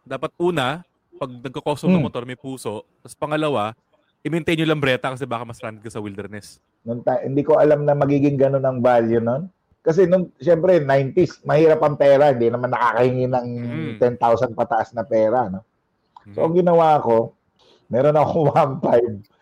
[0.01, 0.83] Dapat una,
[1.13, 2.05] pag nagko-custom ng Hmm.
[2.05, 2.83] motor, may puso.
[2.99, 3.75] Tapos pangalawa,
[4.21, 6.59] i-maintain yung lambreta kasi baka mas stranded ka sa wilderness.
[6.81, 9.47] Nung ta- hindi ko alam na magiging ganun ang value nun.
[9.79, 12.31] Kasi nung, siyempre, 90s, mahirap ang pera.
[12.31, 13.91] Hindi naman nakakahingi ng Mm.
[13.99, 15.47] 10,000 pataas na pera.
[15.49, 15.67] No?
[16.23, 16.33] Mhm.
[16.33, 17.35] So, ang ginawa ko,
[17.89, 19.19] meron ako 1.5.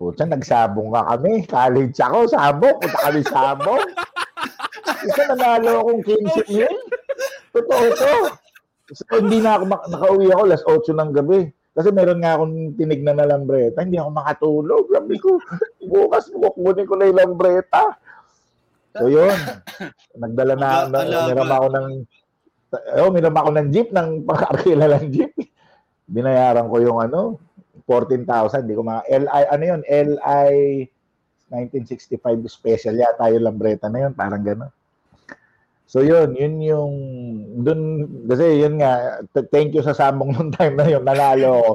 [0.00, 1.44] Puta, nagsabong ka kami.
[1.44, 2.76] College ako, sabong.
[2.80, 3.84] Punta kami sabong.
[5.04, 6.74] Isa nanalo akong 15 mil.
[7.52, 8.14] Totoo to.
[8.96, 11.40] So, hindi na ako, mak- nakauwi ako last 8 ng gabi.
[11.76, 13.84] Kasi meron nga akong tinignan na lambreta.
[13.84, 14.84] Hindi ako makatulog.
[14.88, 15.36] Sabi ko,
[15.84, 17.82] bukas kukunin ko na yung lambreta.
[18.96, 19.36] So, yun.
[20.16, 21.88] Nagdala na, na meron ako ng
[22.70, 25.34] Oh, minam ako ng jeep, ng pang-arkila ng jeep.
[26.06, 27.42] Binayaran ko yung ano,
[27.90, 28.62] 14,000.
[28.62, 30.54] Hindi ko mga, LI, ano yun, LI
[31.50, 34.70] 1965 special yata yung lambreta na yun, parang gano'n.
[35.90, 36.94] So yun, yun yung,
[37.66, 41.72] dun, kasi yun nga, t- thank you sa samong nung time na yun, nanalo ako.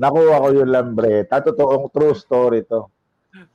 [0.00, 1.44] Nakuha ko yung lambreta.
[1.44, 2.88] Totoong true story to.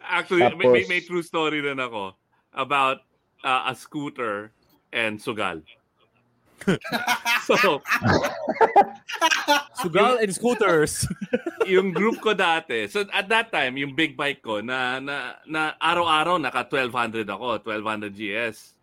[0.06, 2.14] Actually, may, may, Tapos- may true story rin ako
[2.54, 3.02] about
[3.42, 4.54] uh, a scooter
[4.94, 5.66] and sugal.
[7.50, 7.58] so,
[9.82, 11.08] Sugal and scooters.
[11.66, 15.74] yung group ko dati, so at that time, yung big bike ko, na, na, na
[15.82, 18.78] araw-araw naka 1200 ako, 1200 GS.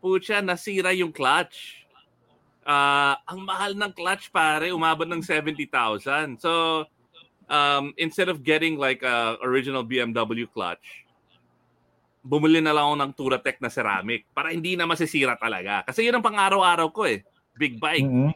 [0.00, 1.84] Pucha, nasira yung clutch.
[2.64, 6.40] Ah, ang mahal ng clutch pare, umabot ng 70,000.
[6.40, 6.84] So,
[7.48, 11.04] um, instead of getting like a original BMW clutch,
[12.24, 15.84] bumili na lang ako ng Touratech na ceramic para hindi na masisira talaga.
[15.84, 17.20] Kasi yun ang pang-araw-araw ko eh.
[17.54, 18.08] Big bike.
[18.08, 18.32] Mhm.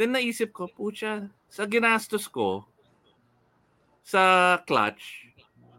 [0.00, 2.64] Then naisip ko, pucha, sa ginastos ko
[4.08, 4.22] sa
[4.64, 5.28] clutch,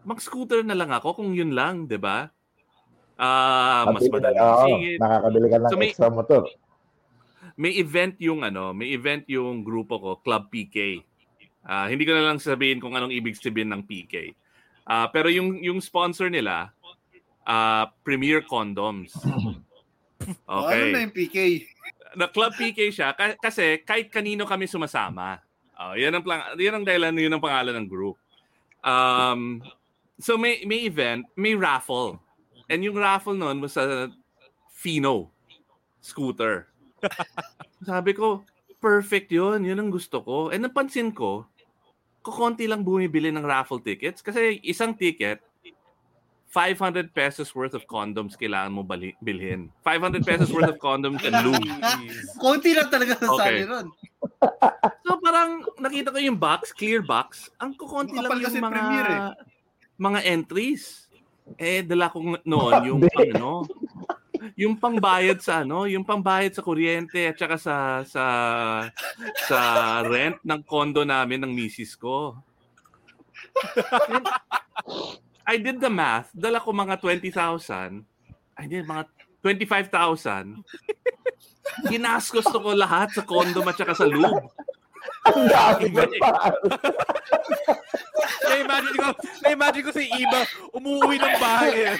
[0.04, 2.30] mag-scooter na lang ako kung yun lang, 'di ba?
[3.18, 4.98] Ah, mas Kabili- madali singit.
[4.98, 6.44] nakakabili ka ng So may- extra motor.
[7.56, 11.04] May event yung ano, may event yung grupo ko, Club PK.
[11.62, 14.32] Ah, hindi ko na lang sabihin kung anong ibig sabihin ng PK.
[14.86, 16.72] Ah, pero yung yung sponsor nila,
[17.44, 19.12] ah, Premier Condoms.
[20.46, 20.92] Ano Okay.
[20.92, 21.38] na yung PK?
[22.12, 25.40] na Club PK siya ka- kasi kahit kanino kami sumasama.
[25.80, 28.20] Oh, yan ang plan, yan ang dahilan, yun ang pangalan ng group.
[28.84, 29.64] Um,
[30.20, 32.20] so may may event, may raffle.
[32.68, 34.12] And yung raffle noon was a
[34.76, 35.32] Fino
[36.04, 36.68] scooter.
[37.90, 38.44] Sabi ko,
[38.80, 39.64] perfect yun.
[39.64, 40.52] Yun ang gusto ko.
[40.52, 41.48] And napansin ko,
[42.24, 45.44] kukonti lang bumibili ng raffle tickets kasi isang ticket,
[46.50, 49.70] 500 pesos worth of condoms kailangan mo bali- bilhin.
[49.86, 51.62] 500 pesos worth of condoms and lube.
[52.44, 53.66] Konti lang talaga sa Okay.
[53.66, 53.88] ron.
[55.06, 57.50] So parang nakita ko yung box, clear box.
[57.58, 59.22] Ang kukonti lang yung mga Premier eh.
[59.98, 61.10] mga entries.
[61.58, 63.54] Eh dala ko noon yung pang ano,
[64.54, 67.76] yung pangbayad sa ano, yung pangbayad sa kuryente at saka sa
[68.06, 68.24] sa
[69.50, 69.60] sa
[70.06, 72.38] rent ng condo namin ng misis ko.
[75.50, 76.30] I did the math.
[76.38, 78.06] Dala ko mga 20,000.
[78.54, 79.10] I did mga
[79.42, 80.62] 25,000.
[81.90, 84.46] Ginastos ko lahat sa condo at saka sa lube.
[85.26, 85.90] Ang dami
[86.22, 86.54] pa.
[88.46, 89.10] na-imagine ko,
[89.42, 90.40] na-imagine ko si Iba
[90.78, 91.74] umuwi ng bahay.
[91.90, 91.96] eh.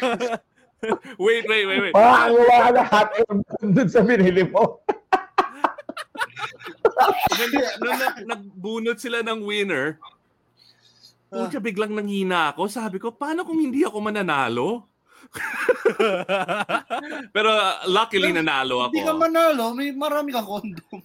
[1.20, 1.94] Wait, wait, wait, wait.
[1.98, 2.30] Na
[2.88, 4.80] hot air balloon dun sa binili mo.
[7.82, 10.00] Nag- nagbunot sila ng winner,
[11.30, 12.68] pucha, biglang nanghina ako.
[12.68, 14.90] Sabi ko, paano kung hindi ako mananalo?
[17.36, 18.94] Pero uh, luckily nanalo ako.
[18.94, 20.98] Hindi ka manalo, may marami kang kondom.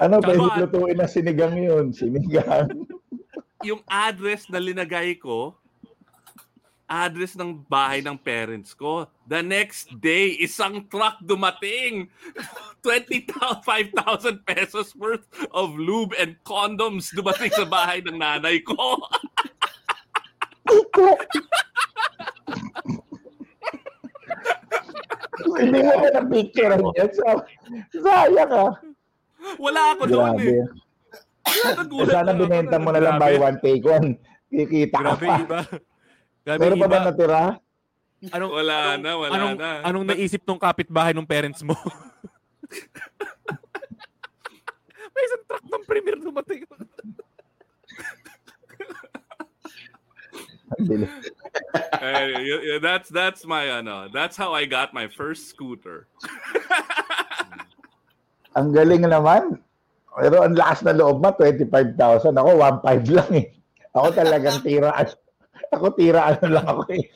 [0.00, 0.60] Ano, pwede on.
[0.60, 1.96] lutuin na sinigang yun.
[1.96, 2.68] Sinigang.
[3.64, 5.56] Yung address na linagay ko,
[6.90, 9.06] address ng bahay ng parents ko.
[9.24, 12.10] The next day, isang truck dumating.
[12.82, 13.62] 25,000
[14.42, 15.22] pesos worth
[15.54, 18.98] of lube and condoms dumating sa bahay ng nanay ko.
[25.56, 27.08] Hindi mo ka na picture yan.
[27.14, 27.26] So,
[27.96, 28.72] sayang ah.
[29.56, 30.44] Wala ako doon Grabe.
[30.52, 30.66] eh.
[31.72, 33.40] Nagulat Sana binenta mo na lang Grabe.
[33.40, 34.08] one, take one.
[34.52, 35.36] Kikita ka Grabe, pa.
[35.40, 35.60] Iba.
[36.50, 37.42] Grabe, Meron pa ba natira?
[38.34, 39.70] Anong, Wala anong- na, wala anong, na.
[39.86, 41.78] Anong naisip nung kapitbahay ng parents mo?
[45.14, 46.66] May isang truck ng premier dumating.
[50.70, 51.10] Ang bilis.
[51.98, 54.06] Eh, y- y- that's that's my ano.
[54.08, 56.06] That's how I got my first scooter.
[58.58, 59.58] Ang galing naman.
[60.10, 61.94] Pero ang lakas na loob mo, 25,000.
[62.34, 62.50] Ako,
[62.82, 63.46] 1.5 lang eh.
[63.94, 65.06] Ako talagang tiraan.
[65.70, 67.06] Ako tiraan lang ako eh.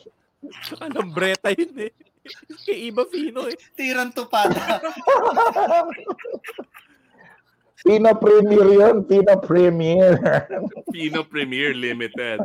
[0.63, 1.93] Saka lambreta yun eh.
[2.65, 3.57] Kay Iba Fino eh.
[3.77, 4.81] Tirang tupada.
[7.85, 10.17] Pino Premier yun, Pino Premier.
[10.89, 12.41] Pino Premier Limited.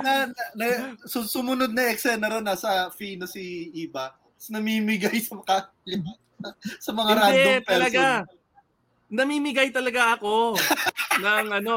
[0.00, 0.12] na,
[0.56, 0.66] na,
[1.04, 4.16] su- sumunod na eksena ron, nasa Fino si Iba.
[4.16, 5.56] Tapos namimigay sa mga,
[6.80, 7.68] sa mga random Hindi, person.
[7.68, 8.04] talaga.
[9.08, 10.56] Namimigay talaga ako
[11.20, 11.74] ng ano.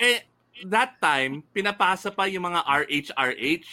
[0.00, 0.24] Eh,
[0.70, 3.66] that time, pinapasa pa yung mga RH-RH.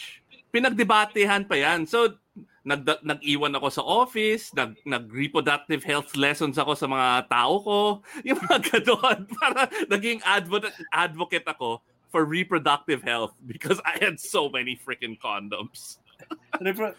[0.52, 1.86] Pinagdebatehan pa yan.
[1.86, 2.18] So,
[2.62, 7.78] nag nag-iwan ako sa office, nag nag-reproductive health lessons ako sa mga tao ko,
[8.28, 14.46] yung mga gano'n, para naging advocate, advocate ako for reproductive health because I had so
[14.52, 15.98] many freaking condoms.
[16.62, 16.94] Repro-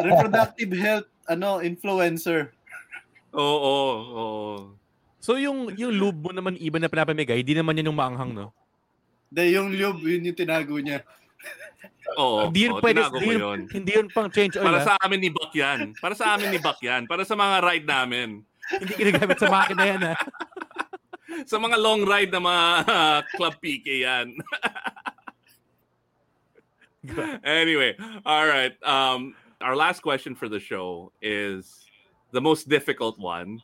[0.00, 2.54] reproductive health ano influencer.
[3.34, 3.76] Oo,
[4.14, 4.56] oo.
[5.20, 8.54] So yung yung lube mo naman iba na pinapamigay, hindi naman yan yung maanghang, no?
[9.34, 11.02] De yung lube yun yung tinago niya.
[12.14, 13.60] Oo, hindi yun oo, pwede, tinago hindi ko yun, yun.
[13.74, 14.86] hindi yun pang change oil, Para ha?
[14.86, 15.80] sa amin ni Buck yan.
[15.98, 17.02] Para sa amin ni Buck yan.
[17.10, 18.28] Para sa mga ride namin.
[18.70, 20.14] Hindi ginagamit sa makina yan, ha?
[21.50, 22.64] Sa mga long ride na mga
[23.34, 24.38] Club PK yan.
[27.44, 28.72] anyway, all right.
[28.86, 31.84] Um, our last question for the show is
[32.30, 33.60] the most difficult one.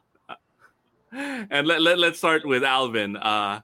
[1.13, 3.17] And let, let, let's start with Alvin.
[3.17, 3.61] Uh,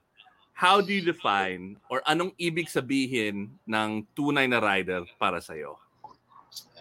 [0.57, 5.77] how do you define or anong ibig sabihin ng tunay na rider para sa'yo?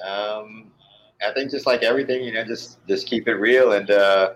[0.00, 0.72] Um,
[1.20, 4.32] I think just like everything, you know, just just keep it real, and uh,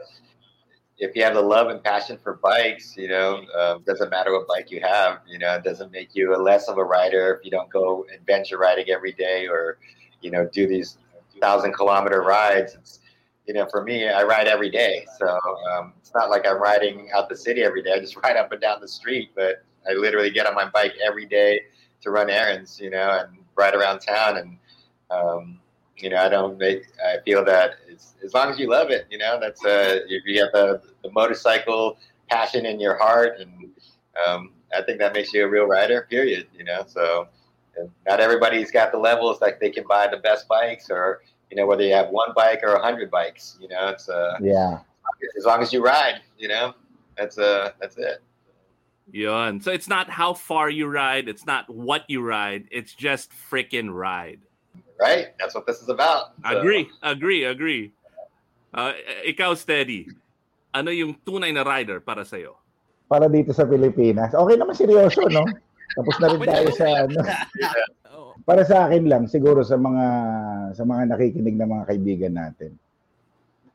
[1.01, 4.45] if you have the love and passion for bikes, you know, uh, doesn't matter what
[4.45, 7.45] bike you have, you know, it doesn't make you a less of a rider if
[7.45, 9.81] you don't go adventure riding every day or,
[10.21, 10.99] you know, do these
[11.41, 12.77] thousand kilometer rides.
[12.77, 13.00] It's,
[13.51, 15.27] you know, for me, I ride every day, so
[15.73, 17.91] um, it's not like I'm riding out the city every day.
[17.93, 20.93] I just ride up and down the street, but I literally get on my bike
[21.05, 21.63] every day
[22.03, 24.57] to run errands, you know, and ride around town and.
[25.11, 25.59] Um,
[25.97, 26.85] you know, I don't make.
[27.05, 27.75] I feel that
[28.25, 31.11] as long as you love it, you know, that's uh, if you have the, the
[31.11, 31.99] motorcycle
[32.31, 33.69] passion in your heart, and
[34.25, 36.07] um, I think that makes you a real rider.
[36.09, 36.47] Period.
[36.57, 37.29] You know, so
[38.07, 41.21] not everybody's got the levels like they can buy the best bikes, or
[41.51, 43.59] you know, whether you have one bike or a hundred bikes.
[43.61, 44.79] You know, it's uh, yeah.
[45.37, 46.75] as long as you ride, you know,
[47.17, 48.23] that's uh, that's it.
[49.13, 49.61] Yun.
[49.61, 53.93] So it's not how far you ride, it's not what you ride, it's just freaking
[53.93, 54.39] ride.
[55.01, 55.35] Right?
[55.39, 56.33] That's what this is about.
[56.45, 57.93] So- Agree, agree, agree.
[58.73, 58.93] Uh,
[59.27, 60.07] ikaw, Steady.
[60.71, 62.55] Ano yung tunay na rider para sa'yo?
[63.11, 64.31] Para dito sa Pilipinas.
[64.31, 65.43] Okay naman seryoso, no?
[65.99, 67.19] Tapos na rin tayo sa ano.
[68.47, 70.07] Para sa akin lang siguro sa mga
[70.73, 72.73] sa mga nakikinig na mga kaibigan natin.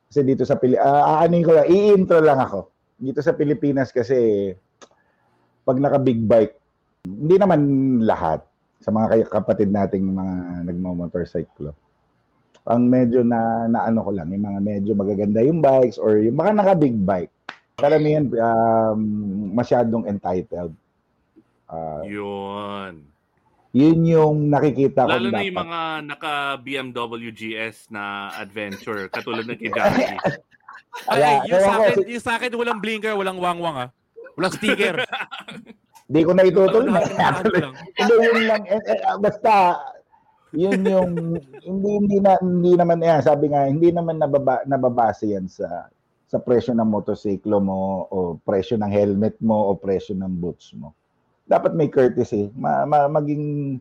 [0.10, 2.72] Kasi dito sa Pili ah, aanuin ko lang, i-intro lang ako.
[2.96, 4.52] Dito sa Pilipinas kasi
[5.66, 6.56] pag naka big bike,
[7.10, 7.62] hindi naman
[8.06, 8.46] lahat
[8.80, 10.26] sa mga kapatid nating mga
[10.70, 11.74] nagmo-motorcycle.
[12.66, 16.38] Ang medyo na, na ano ko lang, yung mga medyo magaganda yung bikes or yung
[16.38, 17.34] mga naka big bike.
[17.76, 19.02] Karamihan um,
[19.58, 20.74] masyadong entitled.
[21.66, 23.15] Ah, Yun.
[23.76, 25.48] Yun yung nakikita ko Lalo na dapat.
[25.52, 30.16] yung mga naka BMW GS na adventure, katulad ng kay Jackie.
[31.12, 33.88] Ay, yung sa akin, yung sa akin walang blinker, walang wangwang, ha?
[34.40, 35.04] Walang sticker.
[36.14, 37.76] Di ko na lahat lang.
[38.00, 38.64] Hindi, yun lang.
[38.64, 39.54] Eh, eh, ah, basta,
[40.56, 41.12] yun yung,
[41.68, 45.92] hindi, hindi, na, hindi naman, yan, sabi nga, hindi naman nababa, nababase yan sa
[46.26, 50.98] sa presyo ng motosiklo mo o presyo ng helmet mo o presyo ng boots mo.
[51.46, 52.50] Dapat may courtesy.
[52.58, 53.78] Ma, ma- maging,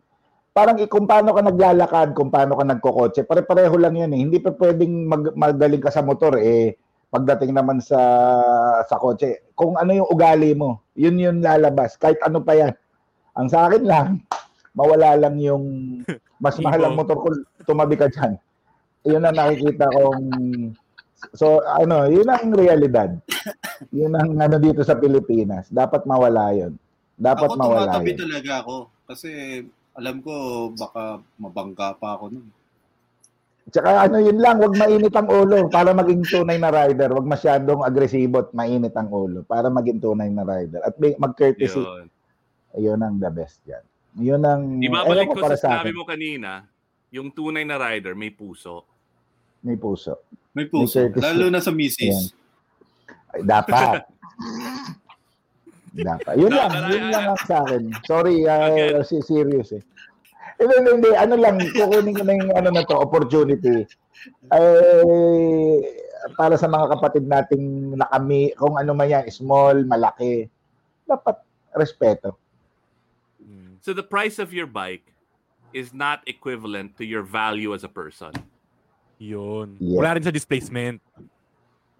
[0.52, 4.20] parang kung paano ka naglalakad, kung paano ka nagkokotse, pare-pareho lang yan eh.
[4.20, 6.76] Hindi pa pwedeng mag, magaling ka sa motor eh,
[7.14, 8.00] pagdating naman sa
[8.90, 11.94] sa kotse, kung ano yung ugali mo, yun yun lalabas.
[11.94, 12.74] Kahit ano pa yan.
[13.38, 14.08] Ang sa akin lang,
[14.74, 15.64] mawala lang yung
[16.42, 17.30] mas mahal ang motor ko,
[17.62, 18.34] tumabi ka dyan.
[19.06, 20.26] Yun ang nakikita kong
[21.32, 23.16] So, ano, yun ang realidad.
[23.88, 25.72] Yun ang ano dito sa Pilipinas.
[25.72, 26.76] Dapat mawala yun.
[27.14, 28.18] Dapat ako mawala tumatabi yun.
[28.26, 28.76] talaga ako.
[29.06, 29.30] Kasi
[29.94, 30.34] alam ko
[30.74, 31.02] baka
[31.38, 32.48] mabangga pa ako nun.
[33.64, 37.08] Tsaka ano yun lang, wag mainit ang ulo para maging tunay na rider.
[37.16, 40.84] Wag masyadong agresibo at mainit ang ulo para maging tunay na rider.
[40.84, 42.04] At mag-courtesy, Yun.
[42.76, 43.80] yun ang the best yan.
[44.20, 46.68] Yun ang, Ibabalik ko sa para sa akin, mo kanina,
[47.08, 48.84] yung tunay na rider may puso.
[49.64, 50.20] may puso.
[50.52, 51.00] May puso.
[51.00, 51.24] May courtesy.
[51.24, 52.36] Lalo na sa misis.
[53.32, 54.04] Ay, dapat.
[55.94, 56.34] dapat.
[56.34, 57.94] Yun lang, yun lang ang sa akin.
[58.02, 59.82] Sorry, uh, si serious eh.
[60.58, 61.10] Hindi, hindi, hindi.
[61.14, 63.86] Ano lang, kukunin ko na yung ano na to, opportunity.
[64.50, 65.78] Eh,
[66.34, 70.50] para sa mga kapatid nating nakami, kung ano man yan, small, malaki,
[71.06, 71.38] dapat
[71.74, 72.38] respeto.
[73.84, 75.12] So the price of your bike
[75.76, 78.32] is not equivalent to your value as a person.
[79.20, 79.76] Yun.
[79.76, 80.00] Yes.
[80.00, 81.04] Wala rin sa displacement.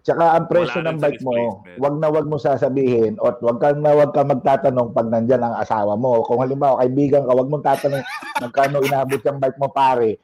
[0.05, 3.89] Tsaka ang presyo ng bike mo, wag na wag mo sasabihin at wag ka na
[3.97, 6.21] wag ka magtatanong pag nandyan ang asawa mo.
[6.21, 8.05] Kung halimbawa kaibigan ka, wag mong tatanong
[8.37, 10.21] magkano inabot yung bike mo pare.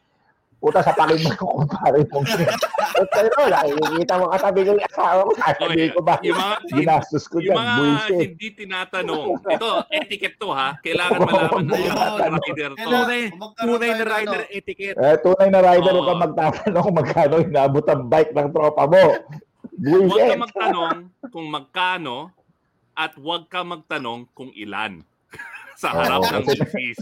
[0.61, 2.21] Puta sa pakin mo yung kumpare mo.
[3.01, 7.25] At kayo, nakikita mo katabi ko yung asawa ko, sasabihin ko ba, yung mga, ginastos
[7.25, 8.21] ko yung dyan, mga bullshit.
[8.21, 9.23] hindi tinatanong.
[9.41, 10.77] Ito, etiquette to ha.
[10.85, 12.85] Kailangan malaman na yung rider to.
[12.85, 14.97] Tunay, Kung tunay na rider etiquette.
[15.01, 19.03] Eh, tunay na rider, huwag ka magtatanong kung magkano inabot ang bike ng tropa mo.
[19.81, 22.29] Huwag ka magtanong kung magkano
[22.93, 25.01] at huwag ka magtanong kung ilan
[25.81, 26.99] sa harap Oo, ng fees.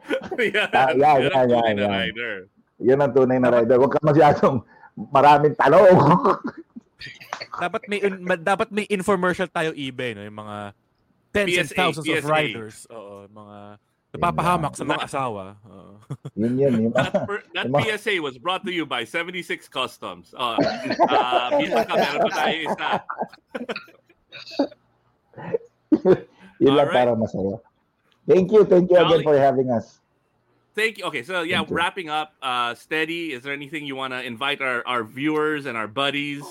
[0.54, 1.92] yan, Ah, yan, yan ang yan, tunay yan, na yan.
[1.92, 2.34] rider.
[2.76, 3.76] Yun ang tunay na rider.
[3.76, 4.56] Huwag ka masyadong
[4.96, 5.84] maraming tanong.
[7.60, 8.00] dapat may
[8.40, 10.56] dapat may infomercial tayo eBay no yung mga
[11.30, 12.30] tens and PSA, thousands of PSA.
[12.30, 12.76] riders.
[12.88, 13.58] Oo, mga
[14.14, 15.58] napapahamak sa mga asawa.
[15.66, 15.98] Oo.
[16.38, 16.72] yun yun.
[16.88, 20.30] Yung, That, per- that Yung PSA was brought to you by 76 Customs.
[20.38, 20.54] Uh,
[21.10, 22.88] uh, Visa ka, meron pa tayo isa.
[26.62, 26.94] yun lang Alright.
[26.94, 27.58] para masaya.
[28.24, 28.64] Thank you.
[28.64, 30.00] Thank you again for having us.
[30.74, 31.04] Thank you.
[31.06, 31.76] Okay, so yeah, Thank you.
[31.76, 32.34] wrapping up.
[32.42, 36.42] Uh, Steady, is there anything you want to invite our, our viewers and our buddies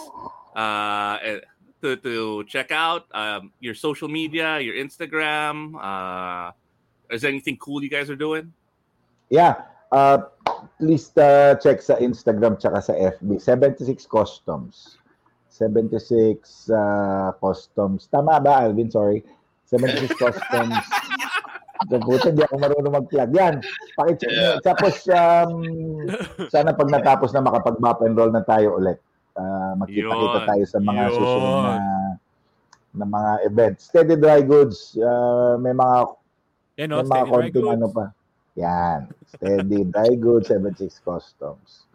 [0.55, 1.39] uh, eh,
[1.81, 3.07] to, to check out?
[3.11, 5.75] Um, your social media, your Instagram.
[5.75, 6.51] Uh,
[7.13, 8.51] is there anything cool you guys are doing?
[9.29, 9.61] Yeah.
[9.93, 10.25] Uh,
[10.81, 13.37] please uh, check sa Instagram tsaka sa FB.
[13.37, 14.97] 76 Customs.
[15.53, 16.41] 76
[16.73, 18.09] uh, Customs.
[18.09, 18.89] Tama ba, Alvin?
[18.89, 19.21] Sorry.
[19.69, 20.81] 76 Customs.
[21.83, 23.29] Puta, hindi ako marunong mag-plug.
[23.35, 23.55] Yan.
[23.99, 24.57] Pakicheck Yeah.
[24.63, 25.51] Tapos, um,
[26.53, 28.97] sana pag natapos na makapag-map and roll na tayo ulit.
[29.35, 30.47] Uh, makita-kita Yun.
[30.47, 31.15] tayo sa mga Yun.
[31.17, 31.75] susunod na
[32.93, 33.89] na mga events.
[33.89, 36.13] Steady Dry Goods, uh, may mga
[36.81, 37.73] Yan no, may mga steady dry goods.
[37.77, 38.05] ano pa.
[38.53, 38.99] Yan.
[39.33, 41.89] Steady Dry Goods, 76 Customs.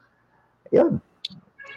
[0.75, 0.99] Yun.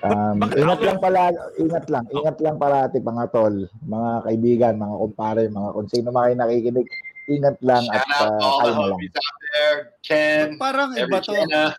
[0.01, 1.29] Um, Bakit ingat lang pala,
[1.61, 3.53] ingat lang, ingat lang parati mga tol,
[3.85, 6.89] mga kaibigan, mga kumpare, mga kung sino man kayo nakikinig,
[7.29, 8.97] ingat lang at Shout out to uh, kayo na lang.
[8.97, 9.79] out there.
[10.01, 11.37] Ken, Parang iba to.
[11.37, 11.77] Jenna.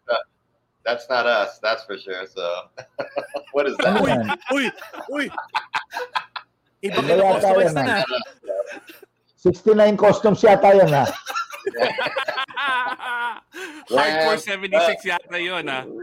[0.87, 2.23] That's not us, that's for sure.
[2.31, 2.47] So,
[3.59, 3.99] what is that?
[4.07, 4.23] yan?
[4.55, 4.70] Uy,
[5.11, 5.27] uy.
[6.87, 7.97] Iba ka na na.
[9.45, 9.51] Ah.
[9.51, 11.05] 69 Customs yata yan ha.
[13.90, 14.36] Hardcore Yeah.
[14.36, 15.84] 76 yata yun, ah.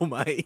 [0.00, 0.44] Oh my.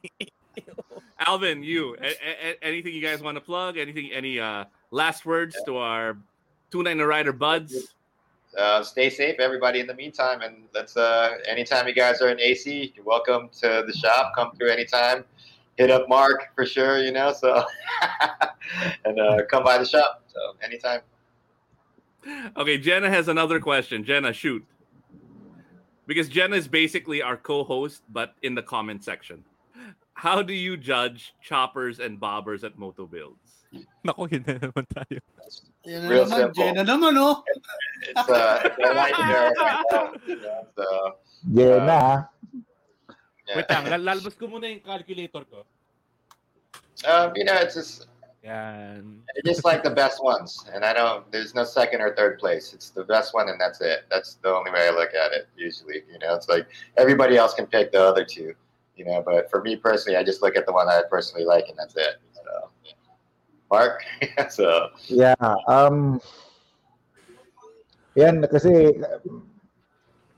[1.26, 3.76] Alvin, you, a- a- a- anything you guys want to plug?
[3.78, 6.16] Anything, any uh, last words to our
[6.70, 7.94] Two Nine Rider buds?
[8.56, 9.80] Uh, stay safe, everybody.
[9.80, 10.96] In the meantime, and let's.
[10.96, 14.32] Uh, anytime you guys are in AC, you're welcome to the shop.
[14.36, 15.24] Come through anytime.
[15.80, 16.98] Hit up Mark for sure.
[17.02, 17.64] You know, so
[19.06, 20.24] and uh, come by the shop.
[20.26, 21.00] So anytime.
[22.54, 24.04] Okay, Jenna has another question.
[24.04, 24.62] Jenna, shoot.
[26.06, 29.42] Because Jenna is basically our co-host, but in the comment section.
[30.12, 33.64] How do you judge choppers and bobbers at Moto Builds?
[34.04, 35.16] Nako, yun na naman tayo.
[36.10, 36.52] Real simple.
[36.52, 37.40] Jenna naman, oh.
[38.02, 40.12] It's uh, it's a nightmare right now.
[40.26, 41.16] You know, so
[41.54, 42.28] Jenna ha.
[43.50, 43.56] Yeah.
[43.58, 45.66] Wait lang, lalabas ko muna yung calculator ko.
[47.02, 48.06] Um, you know, it's just
[48.42, 49.20] Yan.
[49.34, 51.30] It's just like the best ones, and I don't.
[51.30, 52.72] There's no second or third place.
[52.72, 54.08] It's the best one, and that's it.
[54.10, 55.48] That's the only way I look at it.
[55.56, 58.54] Usually, you know, it's like everybody else can pick the other two,
[58.96, 59.22] you know.
[59.24, 61.94] But for me personally, I just look at the one I personally like, and that's
[61.96, 62.16] it.
[62.32, 62.70] So,
[63.70, 64.02] Mark,
[64.48, 65.34] so Yeah,
[65.68, 66.20] um
[68.16, 68.96] Yan kasi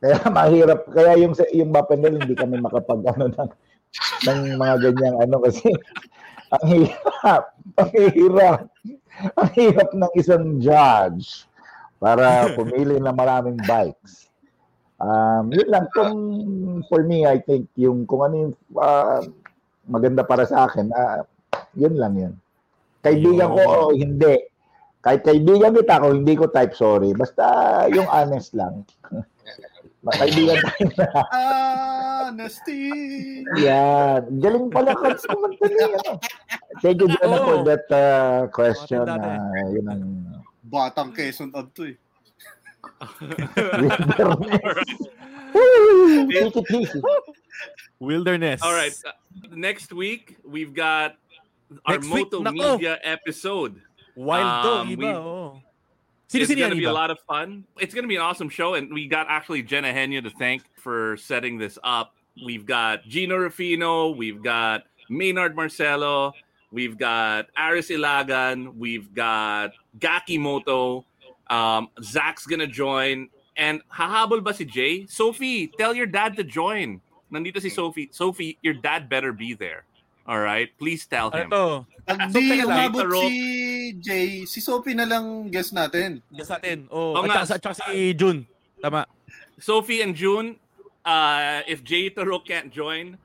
[0.03, 3.51] kaya mahirap kaya yung yung Bapendel hindi kami makapag ano ng,
[4.27, 5.71] ng mga ganyang ano kasi
[6.59, 7.45] ang hirap,
[7.81, 8.61] ang hirap.
[9.39, 11.49] Ang hirap ng isang judge
[11.97, 14.29] para pumili ng maraming bikes.
[15.01, 16.15] Um, yun lang kung
[16.87, 19.25] for me I think yung kung ano yung ah,
[19.89, 21.25] maganda para sa akin, ah,
[21.73, 22.35] yun lang yun.
[23.03, 24.51] Kaibigan ko o hindi.
[25.03, 27.11] Kahit kaibigan kita ako, hindi ko type sorry.
[27.17, 27.45] Basta
[27.91, 28.87] yung honest lang.
[30.03, 31.07] Kaibigan tayo na.
[32.27, 32.91] Honesty.
[33.63, 34.27] Yan.
[34.43, 36.19] Galing pala ka naman ano.
[36.83, 37.67] Thank you, Jenna, for Oo.
[37.69, 39.07] that uh, question.
[39.07, 39.39] Uh,
[39.71, 40.03] yun ang
[40.67, 41.97] Batang Quezon Ad to eh.
[43.79, 44.99] wilderness.
[45.53, 46.27] Woo!
[46.33, 47.01] Take it easy.
[48.01, 48.61] Wilderness.
[48.65, 48.95] All right.
[49.07, 49.13] uh,
[49.55, 51.15] next week we've got
[51.87, 52.41] our Next Moto.
[52.43, 53.79] Media episode.
[54.17, 55.63] Wild to, Um, iba, we- oh.
[56.41, 57.65] It's Sino-sino going yan to be a lot of fun.
[57.79, 60.63] It's going to be an awesome show, and we got actually Jenna Henya to thank
[60.77, 62.15] for setting this up.
[62.45, 66.33] We've got Gino Rufino, we've got Maynard Marcelo,
[66.71, 71.05] we've got Aris Ilagan, we've got Gaki Moto.
[71.51, 73.29] Um, Zach's going to join.
[73.57, 75.05] And hahabol ba si Jay?
[75.07, 77.03] Sophie, tell your dad to join.
[77.31, 78.09] Nandito si Sophie.
[78.11, 79.85] Sophie, your dad better be there.
[80.27, 80.71] All right?
[80.79, 81.51] Please tell him.
[81.51, 81.83] to?
[82.07, 83.35] Pag So, di teka umabot si
[83.99, 86.23] Jay, si Sophie na lang guest natin.
[86.31, 86.87] Yes natin.
[86.91, 87.47] Oh, Oo at nga.
[87.47, 88.47] saka, at si June.
[88.83, 89.07] Tama.
[89.59, 90.59] Sophie and June,
[91.07, 93.19] uh, if Jay Turok can't join,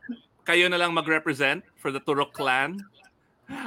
[0.46, 2.78] kayo na lang mag-represent for the Turok clan.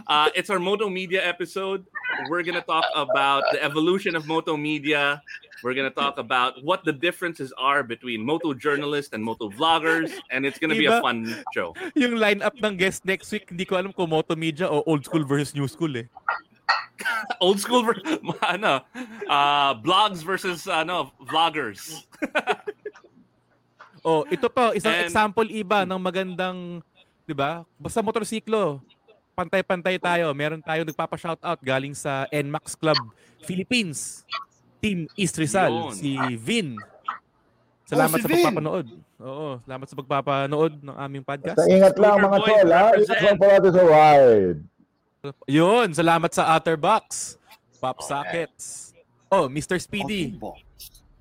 [0.06, 1.82] Uh, it's our Moto Media episode.
[2.28, 5.22] We're gonna talk about the evolution of Moto Media.
[5.60, 10.48] We're gonna talk about what the differences are between moto journalists and moto vloggers, and
[10.48, 11.04] it's gonna be a Diba?
[11.04, 11.18] fun
[11.52, 11.76] show.
[11.94, 15.22] Yung lineup ng guest next week, hindi ko alam kung Moto Media o old school
[15.22, 16.08] versus new school eh.
[17.40, 18.04] Old school, ver-
[18.54, 18.84] ano,
[19.26, 22.04] uh, blogs versus ano, vloggers.
[24.00, 26.80] Oh, ito pa isang And- example iba ng magandang,
[27.28, 27.68] 'di ba?
[27.76, 28.80] Basta motorsiklo,
[29.36, 30.32] pantay-pantay tayo.
[30.32, 32.96] Meron tayo nagpapa-shoutout galing sa NMAX Club
[33.44, 34.24] Philippines.
[34.80, 35.92] Team East Rizal, Yun.
[35.92, 36.74] si Vin.
[37.84, 38.36] Salamat Oh, si sa Vin.
[38.40, 38.86] pagpapanood.
[39.20, 41.54] Oo, salamat sa pagpapanood ng aming podcast.
[41.54, 42.56] Basta ingat lang Scooter mga tol, ha?
[42.56, 43.22] Ingat represent.
[43.22, 44.58] lang palagi sa ride.
[45.46, 47.36] Yun, salamat sa Otterbox.
[47.76, 48.92] Pop Sockets.
[49.28, 49.76] Oh, Mr.
[49.76, 50.32] Speedy.
[50.32, 50.64] Box.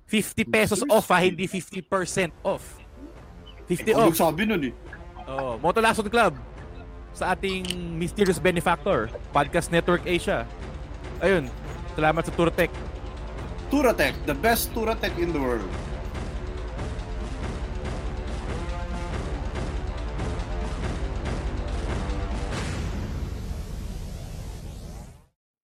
[0.06, 1.86] 50 pesos off ha, hindi 50%
[2.42, 2.80] off.
[3.64, 4.16] 50 Ako off.
[4.18, 4.74] sabi nun eh.
[5.24, 6.34] Oh, Motolason Club
[7.12, 7.62] sa ating
[7.94, 10.42] mysterious benefactor, Podcast Network Asia.
[11.20, 11.46] Ayun,
[11.94, 12.72] salamat sa Turtech.
[13.70, 15.70] Turatech, the best Turatech in the world.